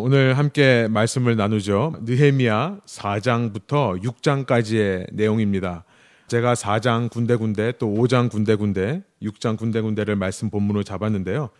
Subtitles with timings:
[0.00, 1.92] 오늘 함께 말씀을 나누죠.
[2.02, 5.82] 느헤미야 4장부터 6장까지의 내용입니다.
[6.28, 11.50] 제가 4장 군데군데 또 5장 군데군데 6장 군데군데를 말씀 본문으로 잡았는데요.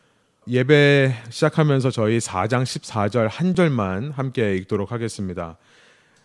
[0.47, 5.57] 예배 시작하면서 저희 4장 14절 한 절만 함께 읽도록 하겠습니다.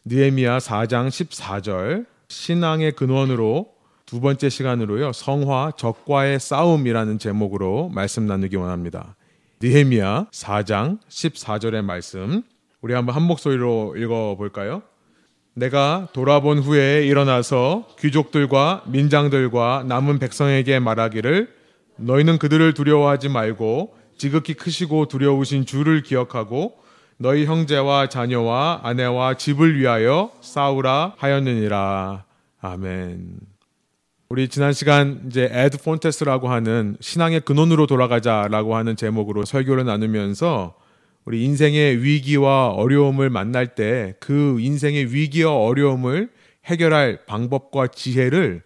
[0.06, 3.74] 느헤미야 4장 14절 신앙의 근원으로
[4.06, 5.14] 두 번째 시간으로요.
[5.14, 9.16] 성화 적과의 싸움이라는 제목으로 말씀 나누기 원합니다.
[9.64, 12.44] 느헤미야 4장 14절의 말씀
[12.82, 14.82] 우리 한번 한 목소리로 읽어 볼까요?
[15.54, 21.48] 내가 돌아본 후에 일어나서 귀족들과 민장들과 남은 백성에게 말하기를
[21.96, 26.76] 너희는 그들을 두려워하지 말고 지극히 크시고 두려우신 주를 기억하고
[27.16, 32.26] 너희 형제와 자녀와 아내와 집을 위하여 싸우라 하였느니라.
[32.60, 33.53] 아멘.
[34.34, 40.74] 우리 지난 시간 이제 에드 폰테스라고 하는 신앙의 근원으로 돌아가자라고 하는 제목으로 설교를 나누면서
[41.24, 46.32] 우리 인생의 위기와 어려움을 만날 때 그 인생의 위기와 어려움을
[46.66, 48.64] 해결할 방법과 지혜를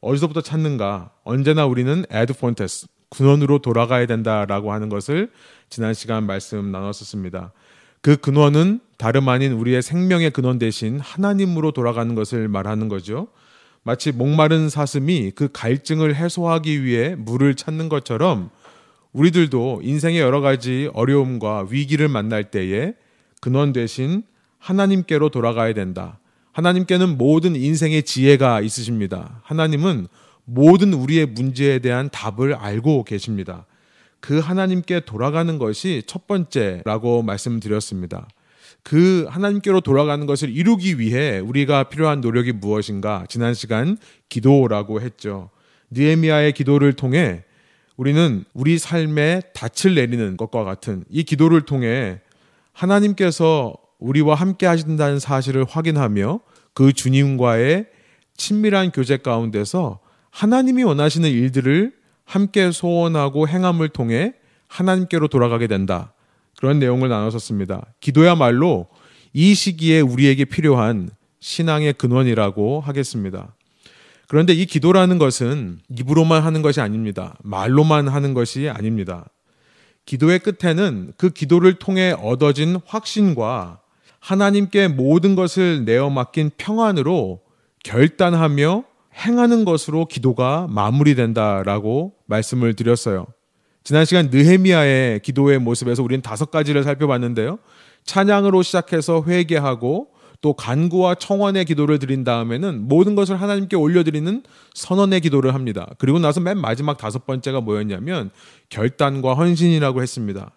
[0.00, 1.12] 어디서부터 찾는가?
[1.22, 5.30] 언제나 우리는 에드 폰테스 근원으로 돌아가야 된다라고 하는 것을
[5.70, 7.52] 지난 시간 말씀 나눴었습니다.
[8.00, 13.28] 그 근원은 다름 아닌 우리의 생명의 근원 대신 하나님으로 돌아가는 것을 말하는 거죠.
[13.86, 18.50] 마치 목마른 사슴이 그 갈증을 해소하기 위해 물을 찾는 것처럼
[19.12, 22.94] 우리들도 인생의 여러 가지 어려움과 위기를 만날 때에
[23.40, 24.24] 근원 대신
[24.58, 26.18] 하나님께로 돌아가야 된다.
[26.50, 29.40] 하나님께는 모든 인생의 지혜가 있으십니다.
[29.44, 30.08] 하나님은
[30.46, 33.66] 모든 우리의 문제에 대한 답을 알고 계십니다.
[34.18, 38.26] 그 하나님께 돌아가는 것이 첫 번째라고 말씀드렸습니다.
[38.86, 43.24] 그 하나님께로 돌아가는 것을 이루기 위해 우리가 필요한 노력이 무엇인가?
[43.28, 45.50] 지난 시간 기도라고 했죠.
[45.90, 47.42] 느헤미야의 기도를 통해
[47.96, 52.20] 우리는 우리 삶에 닻을 내리는 것과 같은 이 기도를 통해
[52.72, 56.38] 하나님께서 우리와 함께 하신다는 사실을 확인하며
[56.72, 57.86] 그 주님과의
[58.36, 59.98] 친밀한 교제 가운데서
[60.30, 61.92] 하나님이 원하시는 일들을
[62.24, 64.34] 함께 소원하고 행함을 통해
[64.68, 66.12] 하나님께로 돌아가게 된다.
[66.66, 67.94] 그런 내용을 나눴었습니다.
[68.00, 68.88] 기도야말로
[69.32, 73.54] 이 시기에 우리에게 필요한 신앙의 근원이라고 하겠습니다.
[74.26, 77.36] 그런데 이 기도라는 것은 입으로만 하는 것이 아닙니다.
[77.44, 79.26] 말로만 하는 것이 아닙니다.
[80.06, 83.78] 기도의 끝에는 그 기도를 통해 얻어진 확신과
[84.18, 87.42] 하나님께 모든 것을 내어 맡긴 평안으로
[87.84, 88.82] 결단하며
[89.24, 93.28] 행하는 것으로 기도가 마무리된다라고 말씀을 드렸어요.
[93.86, 97.60] 지난 시간 느헤미야의 기도의 모습에서 우리는 다섯 가지를 살펴봤는데요.
[98.02, 100.08] 찬양으로 시작해서 회개하고
[100.40, 104.42] 또 간구와 청원의 기도를 드린 다음에는 모든 것을 하나님께 올려드리는
[104.74, 105.88] 선언의 기도를 합니다.
[105.98, 108.30] 그리고 나서 맨 마지막 다섯 번째가 뭐였냐면
[108.70, 110.50] 결단과 헌신이라고 했습니다.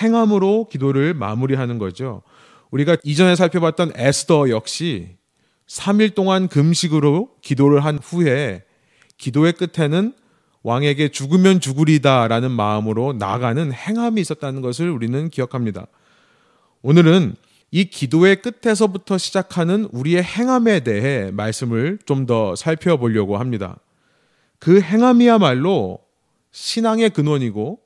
[0.00, 2.22] 행함으로 기도를 마무리하는 거죠.
[2.70, 5.16] 우리가 이전에 살펴봤던 에스더 역시
[5.66, 8.62] 3일 동안 금식으로 기도를 한 후에
[9.18, 10.14] 기도의 끝에는
[10.62, 15.86] 왕에게 죽으면 죽으리다라는 마음으로 나가는 행함이 있었다는 것을 우리는 기억합니다.
[16.82, 17.34] 오늘은
[17.72, 23.78] 이 기도의 끝에서부터 시작하는 우리의 행함에 대해 말씀을 좀 더 살펴보려고 합니다.
[24.58, 25.98] 그 행함이야말로
[26.52, 27.80] 신앙의 근원이고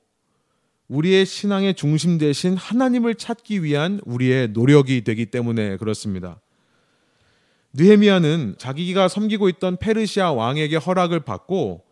[0.89, 6.41] 우리의 신앙의 중심 대신 하나님을 찾기 위한 우리의 노력이 되기 때문에 그렇습니다.
[7.73, 11.86] 느헤미야는 자기가 섬기고 있던 페르시아 왕에게 허락을 받고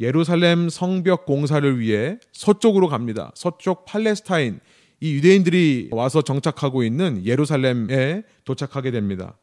[0.00, 3.32] 예루살렘 성벽 공사를 위해 서쪽으로 갑니다.
[3.34, 4.60] 서쪽 팔레스타인
[5.00, 9.36] 이 유대인들이 와서 정착하고 있는 예루살렘에 도착하게 됩니다.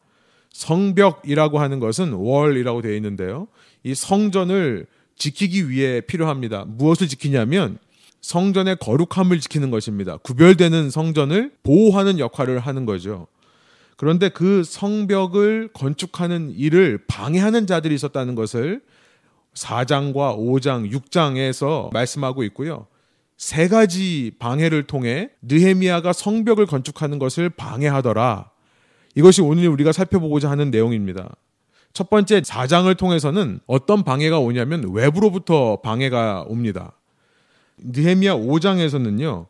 [0.52, 3.48] 성벽이라고 하는 것은 월이라고 되어 있는데요.
[3.84, 6.64] 이 성전을 지키기 위해 필요합니다.
[6.66, 7.78] 무엇을 지키냐면
[8.20, 10.16] 성전의 거룩함을 지키는 것입니다.
[10.18, 13.26] 구별되는 성전을 보호하는 역할을 하는 거죠.
[13.96, 18.82] 그런데 그 성벽을 건축하는 일을 방해하는 자들이 있었다는 것을
[19.56, 22.86] 4장과 5장, 6장에서 말씀하고 있고요.
[23.36, 28.50] 세 가지 방해를 통해 느헤미야가 성벽을 건축하는 것을 방해하더라.
[29.14, 31.34] 이것이 오늘 우리가 살펴보고자 하는 내용입니다.
[31.92, 36.92] 첫 번째 4장을 통해서는 어떤 방해가 오냐면 외부로부터 방해가 옵니다.
[37.78, 39.46] 느헤미야 5장에서는요.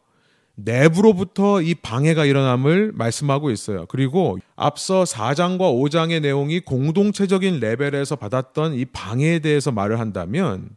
[0.57, 3.87] 내부로부터 이 방해가 일어남을 말씀하고 있어요.
[3.87, 10.71] 그리고 앞서 4장과 5장의 내용이 공동체적인 레벨에서 받았던 이 방해에 대해서 말을 한다면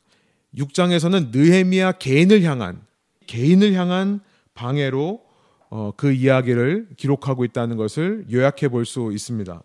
[0.55, 2.81] 6장에서는 느헤미야 개인을 향한
[3.27, 4.19] 개인을 향한
[4.53, 5.21] 방해로
[5.69, 9.61] 어, 그 이야기를 기록하고 있다는 것을 요약해 볼 수 있습니다.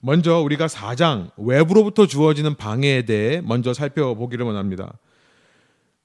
[0.00, 4.98] 먼저 우리가 4장 외부로부터 주어지는 방해에 대해 먼저 살펴보기를 원합니다.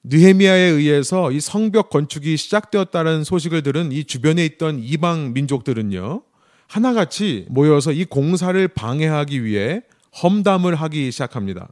[0.04, 6.22] 느헤미야에 의해서 이 성벽 건축이 시작되었다는 소식을 들은 이 주변에 있던 이방 민족들은요.
[6.66, 9.82] 하나같이 모여서 이 공사를 방해하기 위해
[10.22, 11.68] 험담을 하기 시작합니다.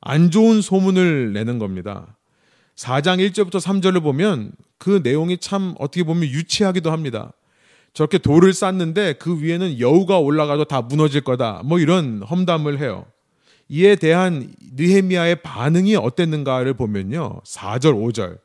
[0.00, 2.16] 안 좋은 소문을 내는 겁니다.
[2.76, 7.32] 4장 1절부터 3절을 보면 그 내용이 참 어떻게 보면 유치하기도 합니다.
[7.92, 11.62] 저렇게 돌을 쌓는데 그 위에는 여우가 올라가도 다 무너질 거다.
[11.64, 13.06] 뭐 이런 험담을 해요.
[13.68, 17.40] 이에 대한 느헤미야의 반응이 어땠는가를 보면요.
[17.44, 18.38] 4절, 5절.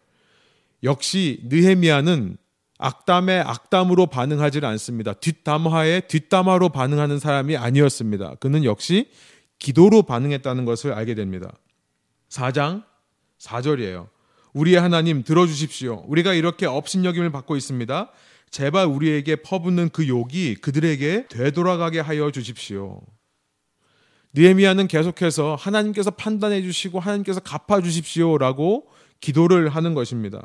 [0.84, 2.38] 역시 느헤미야는
[2.80, 5.14] 악담에 악담으로 반응하지 않습니다.
[5.14, 8.36] 뒷담화에 뒷담화로 반응하는 사람이 아니었습니다.
[8.36, 9.10] 그는 역시
[9.60, 11.52] 기도로 반응했다는 것을 알게 됩니다.
[12.30, 12.84] 4장
[13.38, 14.08] 4절이에요.
[14.54, 16.06] 우리의 하나님 들어주십시오.
[16.08, 18.12] 우리가 이렇게 업신여김을 받고 있습니다.
[18.50, 23.02] 제발 우리에게 퍼붓는 그 욕이 그들에게 되돌아가게 하여 주십시오.
[24.34, 28.88] 느헤미야는 계속해서 하나님께서 판단해 주시고 하나님께서 갚아 주십시오라고
[29.20, 30.42] 기도를 하는 것입니다.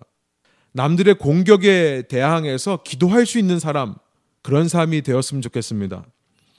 [0.73, 3.95] 남들의 공격에 대항해서 기도할 수 있는 사람
[4.43, 6.05] 그런 사람이 되었으면 좋겠습니다.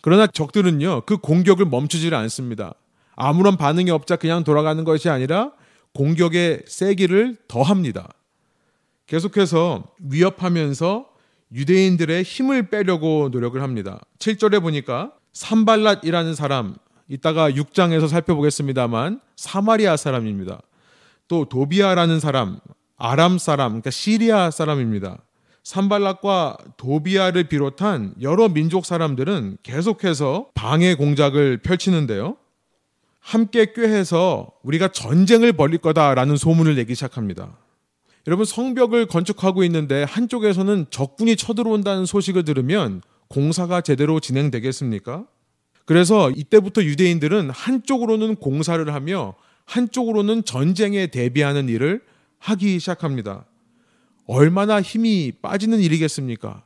[0.01, 2.73] 그러나 적들은요 그 공격을 멈추질 않습니다.
[3.15, 5.51] 아무런 반응이 없자 그냥 돌아가는 것이 아니라
[5.93, 8.09] 공격의 세기를 더합니다.
[9.07, 11.07] 계속해서 위협하면서
[11.53, 13.99] 유대인들의 힘을 빼려고 노력을 합니다.
[14.19, 16.75] 7절에 보니까 산발랏이라는 사람
[17.07, 20.61] 이따가 6장에서 살펴보겠습니다만 사마리아 사람입니다.
[21.27, 22.59] 또 도비아라는 사람,
[22.97, 25.19] 아람 사람, 그러니까 시리아 사람입니다.
[25.63, 32.37] 산발락과 도비아를 비롯한 여러 민족 사람들은 계속해서 방해 공작을 펼치는데요.
[33.19, 37.57] 함께 꾀해서 우리가 전쟁을 벌일 거다라는 소문을 내기 시작합니다.
[38.25, 45.25] 여러분 성벽을 건축하고 있는데 한쪽에서는 적군이 쳐들어온다는 소식을 들으면 공사가 제대로 진행되겠습니까?
[45.87, 52.01] 그래서 이때부터 유대인들은 한쪽으로는 공사를 하며 한쪽으로는 전쟁에 대비하는 일을
[52.39, 53.45] 하기 시작합니다.
[54.25, 56.61] 얼마나 힘이 빠지는 일이겠습니까?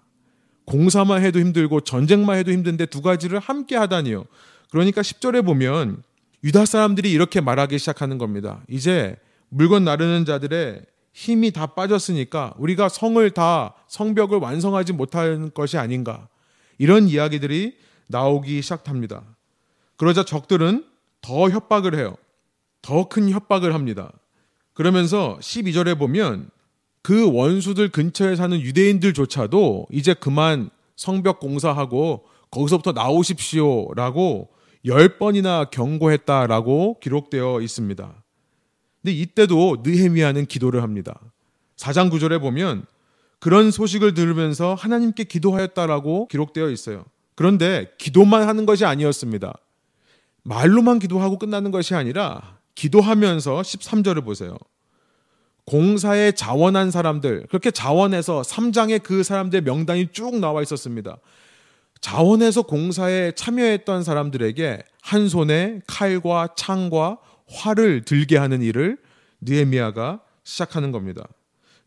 [0.65, 4.25] 공사만 해도 힘들고 전쟁만 해도 힘든데 두 가지를 함께 하다니요.
[4.71, 6.01] 그러니까 10절에 보면
[6.43, 8.63] 유다 사람들이 이렇게 말하기 시작하는 겁니다.
[8.67, 9.15] 이제
[9.49, 10.81] 물건 나르는 자들의
[11.13, 16.27] 힘이 다 빠졌으니까 우리가 성을 다 성벽을 완성하지 못할 것이 아닌가.
[16.79, 17.77] 이런 이야기들이
[18.11, 19.23] 나오기 시작합니다.
[19.97, 20.85] 그러자 적들은
[21.21, 22.15] 더 협박을 해요.
[22.81, 24.11] 더 큰 협박을 합니다.
[24.73, 26.49] 그러면서 12절에 보면
[27.03, 34.49] 그 원수들 근처에 사는 유대인들조차도 이제 그만 성벽 공사하고 거기서부터 나오십시오라고
[34.85, 38.23] 열 번이나 경고했다라고 기록되어 있습니다.
[39.01, 41.19] 근데 이때도 느헤미야는 기도를 합니다.
[41.77, 42.85] 4장 9절에 보면
[43.39, 47.05] 그런 소식을 들으면서 하나님께 기도하였다라고 기록되어 있어요.
[47.35, 49.53] 그런데 기도만 하는 것이 아니었습니다.
[50.43, 54.57] 말로만 기도하고 끝나는 것이 아니라 기도하면서 13절을 보세요.
[55.65, 61.17] 공사에 자원한 사람들, 그렇게 자원해서 3장에 그 사람들의 명단이 쭉 나와 있었습니다.
[62.01, 68.97] 자원해서 공사에 참여했던 사람들에게 한 손에 칼과 창과 활을 들게 하는 일을
[69.41, 71.27] 느헤미야가 시작하는 겁니다.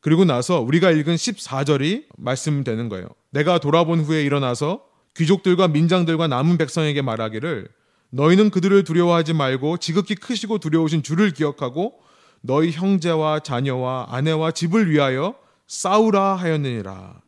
[0.00, 3.08] 그리고 나서 우리가 읽은 14절이 말씀되는 거예요.
[3.30, 4.84] 내가 돌아본 후에 일어나서
[5.16, 7.68] 귀족들과 민장들과 남은 백성에게 말하기를
[8.10, 11.94] 너희는 그들을 두려워하지 말고 지극히 크시고 두려우신 주를 기억하고
[12.40, 15.34] 너희 형제와 자녀와 아내와 집을 위하여
[15.66, 17.20] 싸우라 하였느니라.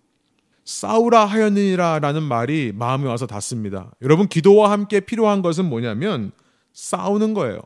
[0.64, 3.92] 싸우라 하였느니라 라는 말이 마음에 와서 닿습니다.
[4.02, 6.32] 여러분 기도와 함께 필요한 것은 뭐냐면
[6.72, 7.60] 싸우는 거예요.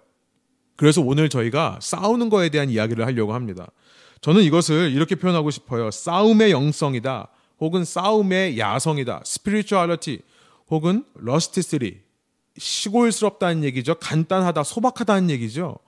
[0.77, 3.67] 그래서 오늘 저희가 싸우는 거에 대한 이야기를 하려고 합니다.
[4.21, 5.91] 저는 이것을 이렇게 표현하고 싶어요.
[5.91, 7.29] 싸움의 영성이다.
[7.61, 9.23] 혹은 싸움의 야성이다.
[9.25, 10.21] spirituality
[10.71, 12.01] 혹은 rusticity.
[12.57, 13.95] 시골스럽다는 얘기죠.
[13.95, 15.79] 간단하다, 소박하다는 얘기죠.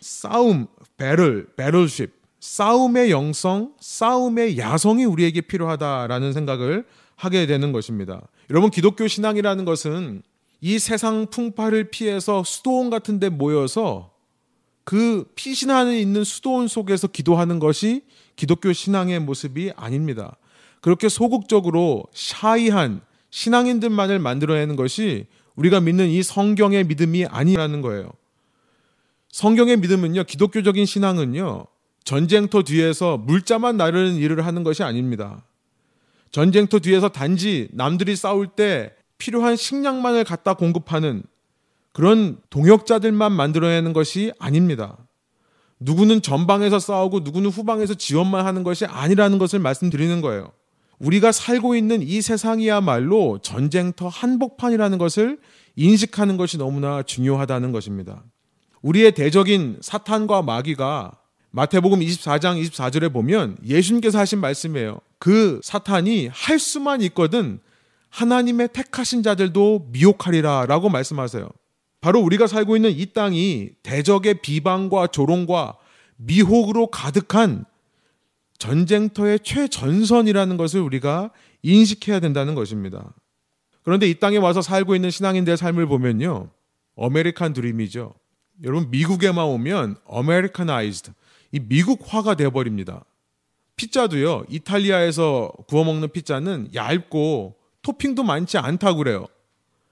[0.00, 2.12] 싸움, battle, battleship.
[2.40, 6.86] 싸움의 영성, 싸움의 야성이 우리에게 필요하다라는 생각을
[7.16, 8.22] 하게 되는 것입니다.
[8.50, 10.22] 여러분, 기독교 신앙이라는 것은
[10.60, 14.12] 이 세상 풍파를 피해서 수도원 같은 데 모여서
[14.84, 18.04] 그 피신하는 있는 수도원 속에서 기도하는 것이
[18.36, 20.36] 기독교 신앙의 모습이 아닙니다.
[20.80, 28.10] 그렇게 소극적으로 샤이한 신앙인들만을 만들어내는 것이 우리가 믿는 이 성경의 믿음이 아니라는 거예요.
[29.30, 31.66] 성경의 믿음은요, 기독교적인 신앙은요,
[32.04, 35.44] 전쟁터 뒤에서 물자만 나르는 일을 하는 것이 아닙니다.
[36.30, 41.22] 전쟁터 뒤에서 단지 남들이 싸울 때 필요한 식량만을 갖다 공급하는
[41.92, 44.96] 그런 동역자들만 만들어내는 것이 아닙니다.
[45.80, 50.52] 누구는 전방에서 싸우고 누구는 후방에서 지원만 하는 것이 아니라는 것을 말씀드리는 거예요.
[50.98, 55.38] 우리가 살고 있는 이 세상이야말로 전쟁터 한복판이라는 것을
[55.76, 58.24] 인식하는 것이 너무나 중요하다는 것입니다.
[58.82, 61.12] 우리의 대적인 사탄과 마귀가
[61.50, 65.00] 마태복음 24장 24절에 보면 예수님께서 하신 말씀이에요.
[65.18, 67.60] 그 사탄이 할 수만 있거든
[68.10, 71.48] 하나님의 택하신 자들도 미혹하리라 라고 말씀하세요.
[72.00, 75.76] 바로 우리가 살고 있는 이 땅이 대적의 비방과 조롱과
[76.16, 77.64] 미혹으로 가득한
[78.58, 81.30] 전쟁터의 최전선이라는 것을 우리가
[81.62, 83.14] 인식해야 된다는 것입니다.
[83.82, 86.50] 그런데 이 땅에 와서 살고 있는 신앙인들의 삶을 보면요.
[86.96, 88.14] American Dream이죠.
[88.64, 91.12] 여러분 미국에만 오면 Americanized
[91.52, 93.04] 이 미국화가 되어 버립니다.
[93.76, 94.44] 피자도요.
[94.48, 99.26] 이탈리아에서 구워 먹는 피자는 얇고 토핑도 많지 않다고 그래요.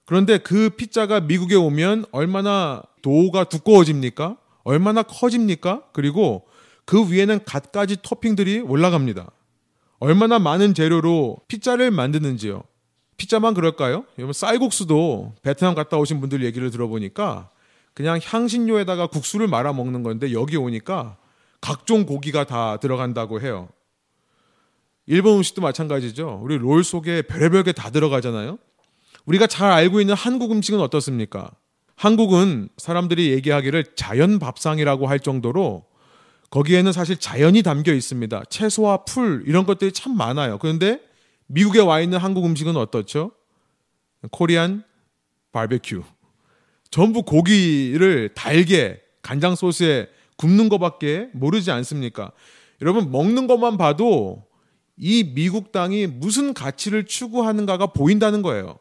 [0.04, 4.37] 그런데 그 피자가 미국에 오면 얼마나 도우가 두꺼워집니까?
[4.64, 5.85] 얼마나 커집니까?
[5.92, 6.44] 그리고
[6.86, 9.30] 그 위에는 갖가지 토핑들이 올라갑니다.
[9.98, 12.62] 얼마나 많은 재료로 피자를 만드는지요.
[13.16, 14.04] 피자만 그럴까요?
[14.18, 17.50] 여러분 쌀국수도 베트남 갔다 오신 분들 얘기를 들어보니까
[17.94, 21.16] 그냥 향신료에다가 국수를 말아 먹는 건데 여기 오니까
[21.60, 23.68] 각종 고기가 다 들어간다고 해요.
[25.06, 26.40] 일본 음식도 마찬가지죠.
[26.42, 28.58] 우리 롤 속에 별의별 게 다 들어가잖아요.
[29.24, 31.50] 우리가 잘 알고 있는 한국 음식은 어떻습니까?
[31.96, 35.84] 한국은 사람들이 얘기하기를 자연 밥상이라고 할 정도로
[36.50, 38.44] 거기에는 사실 자연이 담겨 있습니다.
[38.48, 40.58] 채소와 풀 이런 것들이 참 많아요.
[40.58, 41.00] 그런데
[41.46, 43.32] 미국에 와 있는 한국 음식은 어떻죠?
[44.30, 44.84] 코리안
[45.52, 46.02] 바베큐.
[46.90, 52.32] 전부 고기를 달게 간장 소스에 굽는 것밖에 모르지 않습니까?
[52.80, 54.44] 여러분 먹는 것만 봐도
[54.96, 58.78] 이 미국 땅이 무슨 가치를 추구하는가가 보인다는 거예요.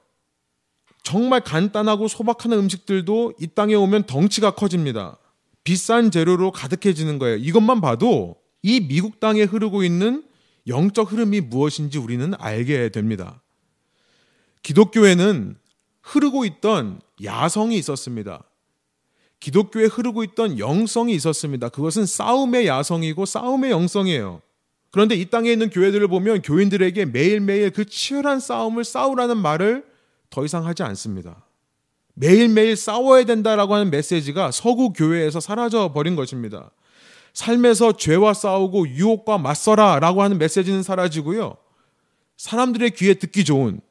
[1.03, 5.17] 정말 간단하고 소박한 음식들도 이 땅에 오면 덩치가 커집니다.
[5.65, 7.35] 비싼 재료로 가득해지는 거예요.
[7.37, 10.23] 이것만 봐도 이 미국 땅에 흐르고 있는
[10.67, 13.41] 영적 흐름이 무엇인지 우리는 알게 됩니다.
[14.63, 15.57] 기독교에는
[16.01, 18.43] 흐르고 있던 야성이 있었습니다.
[19.39, 21.69] 기독교에 흐르고 있던 영성이 있었습니다.
[21.69, 24.41] 그것은 싸움의 야성이고 싸움의 영성이에요.
[24.91, 29.85] 그런데 이 땅에 있는 교회들을 보면 교인들에게 매일매일 그 치열한 싸움을 싸우라는 말을
[30.29, 31.44] 더 이상 하지 않습니다.
[32.15, 36.71] 매일매일 싸워야 된다라고 하는 메시지가 서구 교회에서 사라져 버린 것입니다.
[37.33, 41.57] 삶에서 죄와 싸우고 유혹과 맞서라 라고 하는 메시지는 사라지고요.
[42.37, 43.81] 사람들의 귀에 듣기 좋은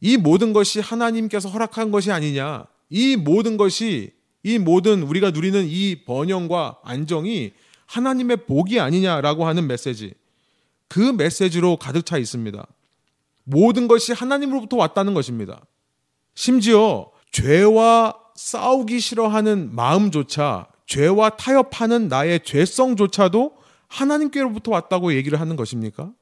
[0.00, 2.66] 이 모든 것이 하나님께서 허락한 것이 아니냐.
[2.88, 7.52] 이 모든 것이 이 모든 우리가 누리는 이 번영과 안정이
[7.86, 10.14] 하나님의 복이 아니냐라고 하는 메시지.
[10.88, 12.66] 그 메시지로 가득 차 있습니다.
[13.44, 15.64] 모든 것이 하나님으로부터 왔다는 것입니다.
[16.34, 23.56] 심지어 죄와 싸우기 싫어하는 마음조차 죄와 타협하는 나의 죄성조차도
[23.88, 26.12] 하나님께로부터 왔다고 얘기를 하는 것입니까?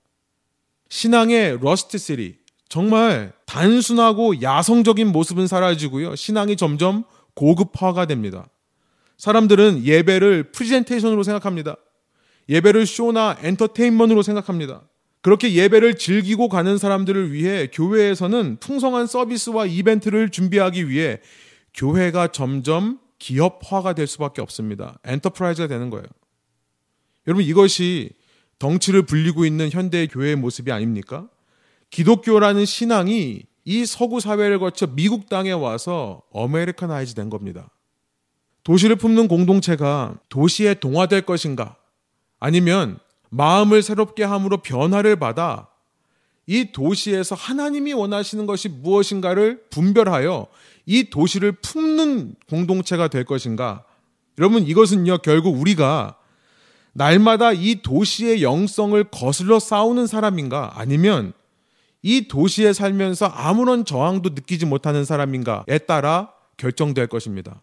[0.89, 2.37] 신앙의 rusticity
[2.69, 6.17] 정말 단순하고 야성적인 모습은 사라지고요.
[6.17, 8.49] 신앙이 점점 고급화가 됩니다.
[9.17, 11.77] 사람들은 예배를 프리젠테이션으로 생각합니다.
[12.49, 14.83] 예배를 쇼나 엔터테인먼트로 생각합니다.
[15.21, 21.21] 그렇게 예배를 즐기고 가는 사람들을 위해 교회에서는 풍성한 서비스와 이벤트를 준비하기 위해
[21.75, 24.99] 교회가 점점 기업화가 될 수밖에 없습니다.
[25.05, 26.07] enterprise가 되는 거예요.
[27.27, 28.11] 여러분 이것이
[28.59, 31.29] 덩치를 불리고 있는 현대 교회의 모습이 아닙니까?
[31.91, 37.71] 기독교라는 신앙이 이 서구 사회를 거쳐 미국 땅에 와서 Americanize 된 겁니다.
[38.65, 41.77] 도시를 품는 공동체가 도시에 동화될 것인가?
[42.41, 42.99] 아니면
[43.31, 45.69] 마음을 새롭게 함으로 변화를 받아
[46.47, 50.47] 이 도시에서 하나님이 원하시는 것이 무엇인가를 분별하여
[50.87, 53.85] 이 도시를 품는 공동체가 될 것인가?
[54.39, 56.17] 여러분, 이것은요, 결국 우리가
[56.95, 60.73] 날마다 이 도시의 영성을 거슬러 싸우는 사람인가?
[60.77, 61.35] 아니면
[62.01, 67.61] 이 도시에 살면서 아무런 저항도 느끼지 못하는 사람인가에 따라 결정될 것입니다.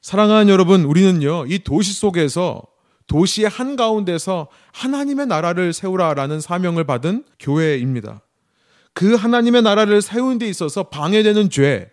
[0.00, 2.62] 사랑하는 여러분, 우리는요, 이 도시 속에서
[3.06, 8.22] 도시의 한가운데서 하나님의 나라를 세우라라는 사명을 받은 교회입니다.
[8.94, 11.90] 그 하나님의 나라를 세우는 데 있어서 방해되는 죄,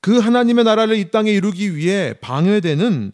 [0.00, 3.12] 그 하나님의 나라를 이 땅에 이루기 위해 방해되는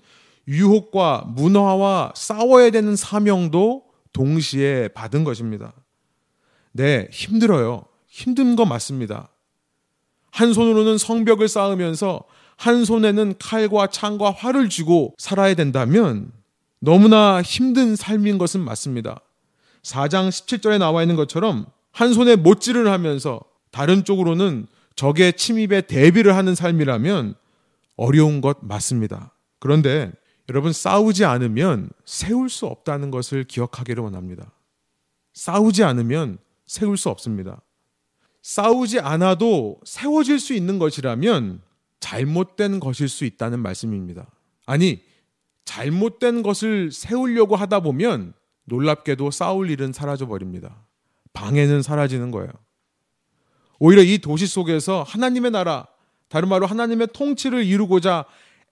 [0.48, 5.72] 유혹과 문화와 싸워야 되는 사명도 동시에 받은 것입니다.
[6.72, 7.84] 네, 힘들어요.
[8.08, 9.30] 힘든 거 맞습니다.
[10.32, 12.24] 한 손으로는 성벽을 쌓으면서
[12.56, 16.32] 한 손에는 칼과 창과 활을 쥐고 살아야 된다면
[16.80, 19.20] 너무나 힘든 삶인 것은 맞습니다.
[19.82, 26.54] 4장 17절에 나와 있는 것처럼 한 손에 못질을 하면서 다른 쪽으로는 적의 침입에 대비를 하는
[26.54, 27.34] 삶이라면
[27.96, 29.34] 어려운 것 맞습니다.
[29.58, 30.10] 그런데
[30.48, 34.50] 여러분 싸우지 않으면 세울 수 없다는 것을 기억하기를 원합니다.
[35.34, 37.60] 싸우지 않으면 세울 수 없습니다.
[38.42, 41.60] 싸우지 않아도 세워질 수 있는 것이라면
[42.00, 44.26] 잘못된 것일 수 있다는 말씀입니다.
[44.66, 45.02] 아니,
[45.70, 48.32] 잘못된 것을 세우려고 하다 보면
[48.64, 50.84] 놀랍게도 싸울 일은 사라져 버립니다.
[51.32, 52.50] 방해는 사라지는 거예요.
[53.78, 55.86] 오히려 이 도시 속에서 하나님의 나라,
[56.28, 58.24] 다른 말로 하나님의 통치를 이루고자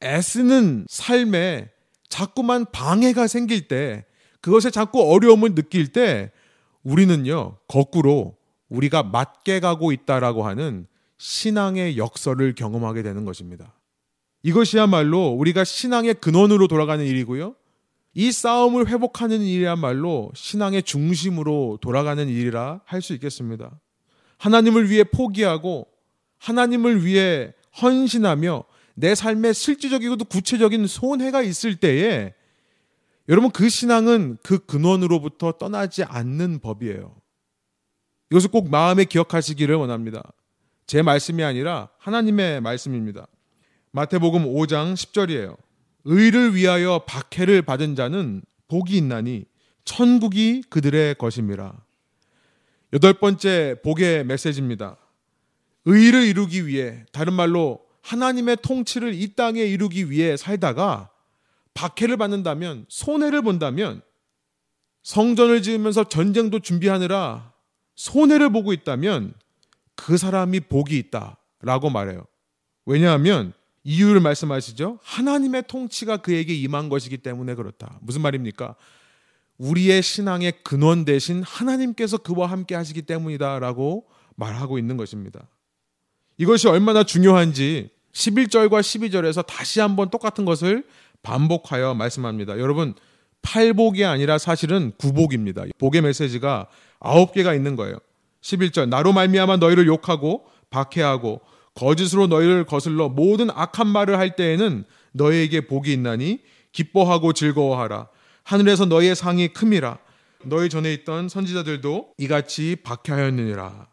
[0.03, 1.71] 애쓰는 삶에
[2.09, 4.05] 자꾸만 방해가 생길 때,
[4.41, 6.33] 그것에 자꾸 어려움을 느낄 때,
[6.83, 8.37] 우리는요, 거꾸로
[8.71, 10.89] 우리가 맞게 가고 있다라고 하는
[11.19, 13.78] 신앙의 역설을 경험하게 되는 것입니다.
[14.43, 17.55] 이것이야말로 우리가 신앙의 근원으로 돌아가는 일이고요.
[18.15, 23.79] 이 싸움을 회복하는 일이야말로 신앙의 중심으로 돌아가는 일이라 할 수 있겠습니다.
[24.39, 25.89] 하나님을 위해 포기하고
[26.39, 28.65] 하나님을 위해 헌신하며
[28.95, 32.35] 내 삶에 실질적이고도 구체적인 손해가 있을 때에
[33.29, 37.15] 여러분 그 신앙은 그 근원으로부터 떠나지 않는 법이에요.
[38.31, 40.23] 이것을 꼭 마음에 기억하시기를 원합니다.
[40.87, 43.27] 제 말씀이 아니라 하나님의 말씀입니다.
[43.93, 45.57] 마태복음 5장 10절이에요.
[46.05, 49.45] 의를 위하여 박해를 받은 자는 복이 있나니
[49.85, 51.75] 천국이 그들의 것임이라.
[52.93, 54.97] 여덟 번째 복의 메시지입니다.
[55.85, 61.11] 의를 이루기 위해 다른 말로 하나님의 통치를 이 땅에 이루기 위해 살다가
[61.75, 64.03] 박해를 받는다면 손해를 본다면
[65.03, 67.53] 성전을 지으면서 전쟁도 준비하느라
[67.95, 69.35] 손해를 보고 있다면
[69.95, 72.25] 그 사람이 복이 있다라고 말해요.
[72.87, 73.53] 왜냐하면
[73.89, 74.99] 이유를 말씀하시죠.
[75.03, 77.99] 하나님의 통치가 그에게 임한 것이기 때문에 그렇다.
[78.03, 78.77] 무슨 말입니까?
[79.57, 85.49] 우리의 신앙의 근원 대신 하나님께서 그와 함께 하시기 때문이다라고 말하고 있는 것입니다.
[86.37, 90.87] 이것이 얼마나 중요한지 11절과 12절에서 다시 한번 똑같은 것을
[91.23, 92.59] 반복하여 말씀합니다.
[92.59, 92.93] 여러분,
[93.41, 95.65] 팔복이 아니라 사실은 구복입니다.
[95.79, 96.69] 복의 메시지가
[97.01, 97.97] 아홉 개가 있는 거예요.
[98.43, 101.41] 11절 나로 말미암아 너희를 욕하고 박해하고
[101.79, 106.41] 거짓으로 너희를 거슬러 모든 악한 말을 할 때에는 너희에게 복이 있나니
[106.73, 108.09] 기뻐하고 즐거워하라.
[108.43, 109.99] 하늘에서 너희의 상이 큼이라.
[110.45, 113.87] 너희 전에 있던 선지자들도 이같이 박해하였느니라.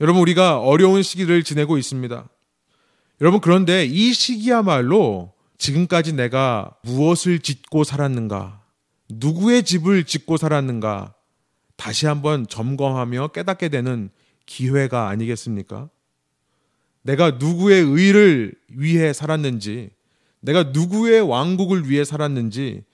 [0.00, 2.28] 여러분 우리가 어려운 시기를 지내고 있습니다.
[3.20, 8.62] 여러분 그런데 이 시기야말로 지금까지 내가 무엇을 짓고 살았는가?
[9.08, 11.14] 누구의 집을 짓고 살았는가?
[11.76, 14.10] 다시 한번 점검하며 깨닫게 되는
[14.46, 15.88] 기회가 아니겠습니까?
[17.02, 19.90] 내가 누구의 의를 위해 살았는지,
[20.40, 22.84] 내가 누구의 왕국을 위해 살았는지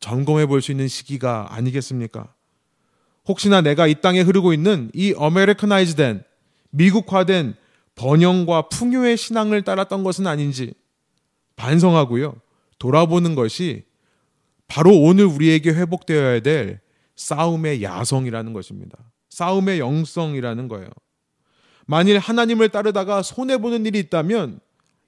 [0.00, 2.32] 점검해 볼 수 있는 시기가 아니겠습니까?
[3.28, 6.22] 혹시나 내가 이 땅에 흐르고 있는 이 어메리카나이즈된
[6.70, 7.54] 미국화된
[7.94, 10.74] 번영과 풍요의 신앙을 따랐던 것은 아닌지
[11.56, 12.36] 반성하고요.
[12.78, 13.84] 돌아보는 것이
[14.68, 16.80] 바로 오늘 우리에게 회복되어야 될
[17.16, 18.98] 싸움의 야성이라는 것입니다.
[19.30, 20.88] 싸움의 영성이라는 거예요.
[21.86, 24.60] 만일 하나님을 따르다가 손해보는 일이 있다면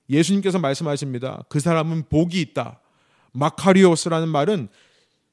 [0.09, 1.45] 예수님께서 말씀하십니다.
[1.49, 2.81] 그 사람은 복이 있다.
[3.33, 4.69] 마카리오스라는 말은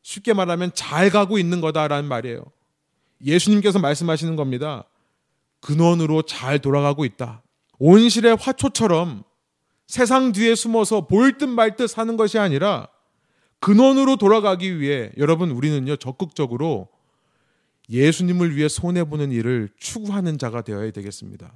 [0.02, 2.44] 쉽게 말하면 잘 가고 있는 거다라는 말이에요.
[3.24, 4.84] 예수님께서 말씀하시는 겁니다.
[5.62, 7.42] 근원으로 잘 돌아가고 있다.
[7.80, 9.24] 온실의 화초처럼
[9.88, 12.88] 세상 뒤에 숨어서 보일 듯 말 듯 사는 것이 아니라
[13.60, 16.90] 근원으로 돌아가기 위해 여러분 우리는요 적극적으로
[17.90, 21.52] 예수님을 위해 손해보는 일을 추구하는 자가 되어야 되겠습니다.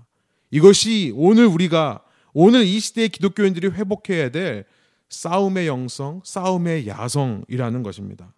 [0.51, 4.65] 이것이 오늘 우리가 오늘 이 시대의 기독교인들이 회복해야 될
[5.09, 8.33] 싸움의 영성, 싸움의 야성이라는 것입니다.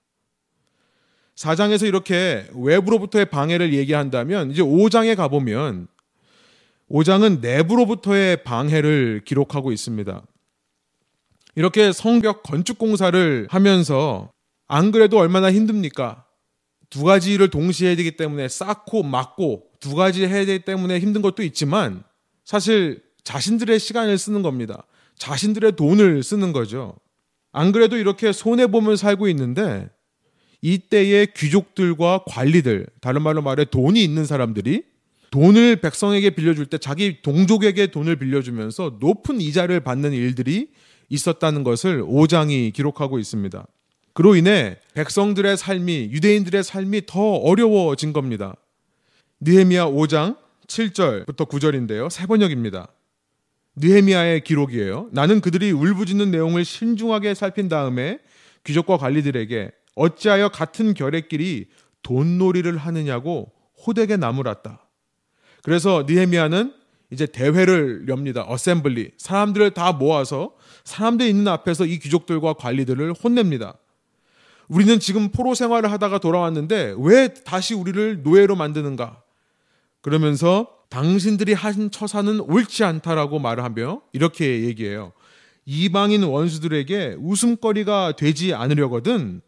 [1.35, 5.87] 4장에서 이렇게 외부로부터의 방해를 얘기한다면 이제 5장에 가보면
[6.89, 10.21] 5장은 내부로부터의 방해를 기록하고 있습니다.
[11.55, 14.31] 이렇게 성벽 건축 공사를 하면서
[14.67, 16.25] 안 그래도 얼마나 힘듭니까?
[16.91, 21.41] 두 가지를 동시에 해야 되기 때문에 쌓고 막고 두 가지 해야 되기 때문에 힘든 것도
[21.41, 22.03] 있지만
[22.43, 24.85] 사실 자신들의 시간을 쓰는 겁니다.
[25.17, 26.95] 자신들의 돈을 쓰는 거죠.
[27.53, 29.89] 안 그래도 이렇게 손해보면 살고 있는데
[30.61, 34.83] 이때의 귀족들과 관리들, 다른 말로 말해 돈이 있는 사람들이
[35.31, 40.69] 돈을 백성에게 빌려줄 때 자기 동족에게 돈을 빌려주면서 높은 이자를 받는 일들이
[41.07, 43.65] 있었다는 것을 5장이 기록하고 있습니다.
[44.13, 48.55] 그로 인해 백성들의 삶이 유대인들의 삶이 더 어려워진 겁니다.
[49.39, 52.09] 느헤미야 5장 7절부터 9절인데요.
[52.09, 52.87] 세 번역입니다.
[53.75, 55.09] 느헤미야의 기록이에요.
[55.11, 58.19] 나는 그들이 울부짖는 내용을 신중하게 살핀 다음에
[58.65, 61.67] 귀족과 관리들에게 어찌하여 같은 결의끼리
[62.03, 63.51] 돈놀이를 하느냐고
[63.85, 64.87] 호되게 나무랐다.
[65.63, 66.73] 그래서 느헤미야는
[67.11, 68.45] 이제 대회를 엽니다.
[68.47, 69.11] 어셈블리.
[69.17, 73.75] 사람들을 다 모아서 사람들 있는 앞에서 이 귀족들과 관리들을 혼냅니다.
[74.71, 79.21] 우리는 지금 포로 생활을 하다가 돌아왔는데 왜 다시 우리를 노예로 만드는가?
[79.99, 85.11] 그러면서 당신들이 한 처사는 옳지 않다라고 말을 하며 이렇게 얘기해요.
[85.65, 89.41] 이방인 원수들에게 웃음거리가 되지 않으려거든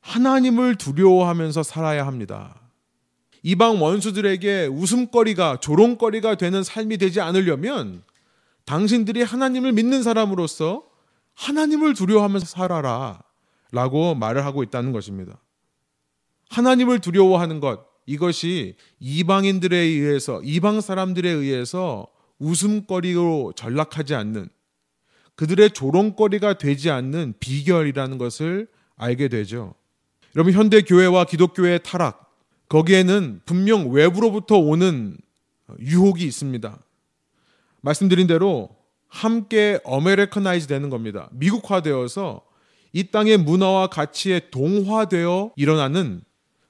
[0.00, 2.60] 하나님을 두려워하면서 살아야 합니다.
[3.44, 8.02] 이방 원수들에게 웃음거리가 조롱거리가 되는 삶이 되지 않으려면
[8.64, 10.82] 당신들이 하나님을 믿는 사람으로서
[11.34, 13.20] 하나님을 두려워하면서 살아라
[13.74, 15.40] 라고 말을 하고 있다는 것입니다.
[16.48, 22.06] 하나님을 두려워하는 것 이것이 이방인들에 의해서 이방 사람들에 의해서
[22.38, 24.48] 웃음거리로 전락하지 않는
[25.34, 29.74] 그들의 조롱거리가 되지 않는 비결이라는 것을 알게 되죠.
[30.36, 32.32] 여러분 현대 교회와 기독교의 타락
[32.68, 35.16] 거기에는 분명 외부로부터 오는
[35.80, 36.78] 유혹이 있습니다.
[37.80, 38.76] 말씀드린 대로
[39.08, 41.28] 함께 Americanize 되는 겁니다.
[41.32, 42.43] 미국화되어서
[42.94, 46.22] 이 땅의 문화와 가치에 동화되어 일어나는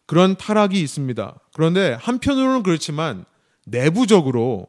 [0.06, 1.38] 그런 타락이 있습니다.
[1.52, 3.26] 그런데 한편으로는 그렇지만
[3.66, 4.66] 내부적으로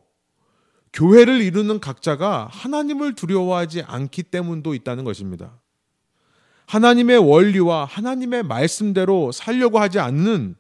[0.92, 5.58] 교회를 이루는 각자가 하나님을 두려워하지 않기 때문도 있다는 것입니다.
[6.68, 10.56] 하나님의 원리와 하나님의 말씀대로 살려고 하지 않는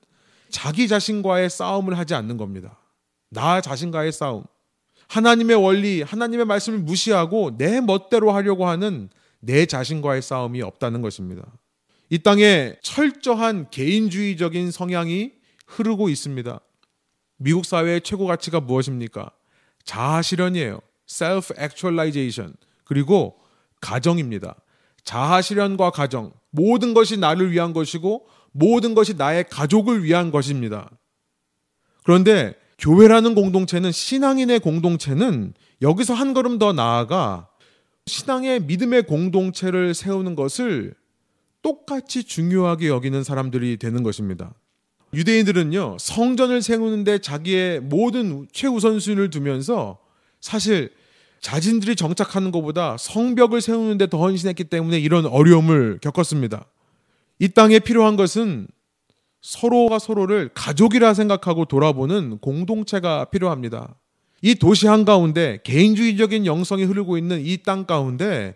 [0.49, 2.79] 자기 자신과의 싸움을 하지 않는 겁니다.
[3.29, 4.45] 나 자신과의 싸움.
[5.09, 9.09] 하나님의 원리, 하나님의 말씀을 무시하고 내 멋대로 하려고 하는
[9.45, 11.43] 내 자신과의 싸움이 없다는 것입니다.
[12.09, 15.31] 이 땅에 철저한 개인주의적인 성향이
[15.67, 16.59] 흐르고 있습니다.
[17.37, 19.31] 미국 사회의 최고 가치가 무엇입니까?
[19.83, 20.79] 자아 실현이에요.
[21.09, 22.55] self actualization.
[22.83, 23.37] 그리고
[23.81, 24.55] 가정입니다.
[25.03, 26.31] 자아 실현과 가정.
[26.49, 30.89] 모든 것이 나를 위한 것이고 모든 것이 나의 가족을 위한 것입니다.
[32.03, 37.49] 그런데 교회라는 공동체는 신앙인의 공동체는 여기서 한 걸음 더 나아가
[38.07, 40.93] 신앙의 믿음의 공동체를 세우는 것을
[41.63, 44.53] 똑같이 중요하게 여기는 사람들이 되는 것입니다.
[45.13, 49.97] 유대인들은요, 성전을 세우는데 자기의 모든 최우선순위를 두면서
[50.39, 50.91] 사실
[51.41, 56.65] 자신들이 정착하는 것보다 성벽을 세우는데 더 헌신했기 때문에 이런 어려움을 겪었습니다.
[57.39, 58.67] 이 땅에 필요한 것은
[59.41, 63.95] 서로가 서로를 가족이라 생각하고 돌아보는 공동체가 필요합니다.
[64.45, 68.55] 이 도시 한가운데 개인주의적인 영성이 흐르고 있는 이 땅 가운데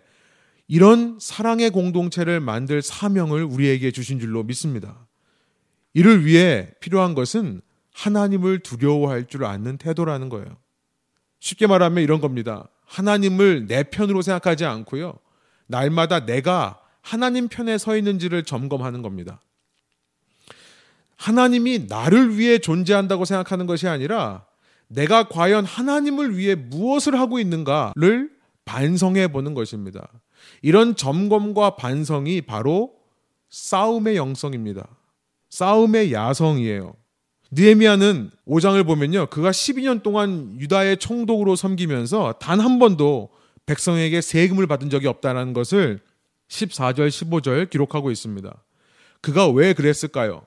[0.68, 5.08] 이런 사랑의 공동체를 만들 사명을 우리에게 주신 줄로 믿습니다.
[5.92, 7.60] 이를 위해 필요한 것은
[7.92, 10.58] 하나님을 두려워할 줄 아는 태도라는 거예요.
[11.40, 12.68] 쉽게 말하면 이런 겁니다.
[12.84, 15.18] 하나님을 내 편으로 생각하지 않고요.
[15.66, 19.40] 날마다 내가 하나님 편에 서 있는지를 점검하는 겁니다.
[21.16, 24.44] 하나님이 나를 위해 존재한다고 생각하는 것이 아니라
[24.90, 28.30] 내가 과연 하나님을 위해 무엇을 하고 있는가를
[28.64, 30.08] 반성해 보는 것입니다.
[30.62, 32.92] 이런 점검과 반성이 바로
[33.50, 34.86] 싸움의 영성입니다.
[35.50, 36.94] 싸움의 야성이에요.
[37.52, 39.26] 느헤미야는 5장을 보면요.
[39.26, 43.30] 그가 12년 동안 유다의 총독으로 섬기면서 단 한 번도
[43.66, 46.00] 백성에게 세금을 받은 적이 없다는 것을
[46.48, 48.64] 14절, 15절 기록하고 있습니다.
[49.20, 50.42] 그가 왜 그랬을까요?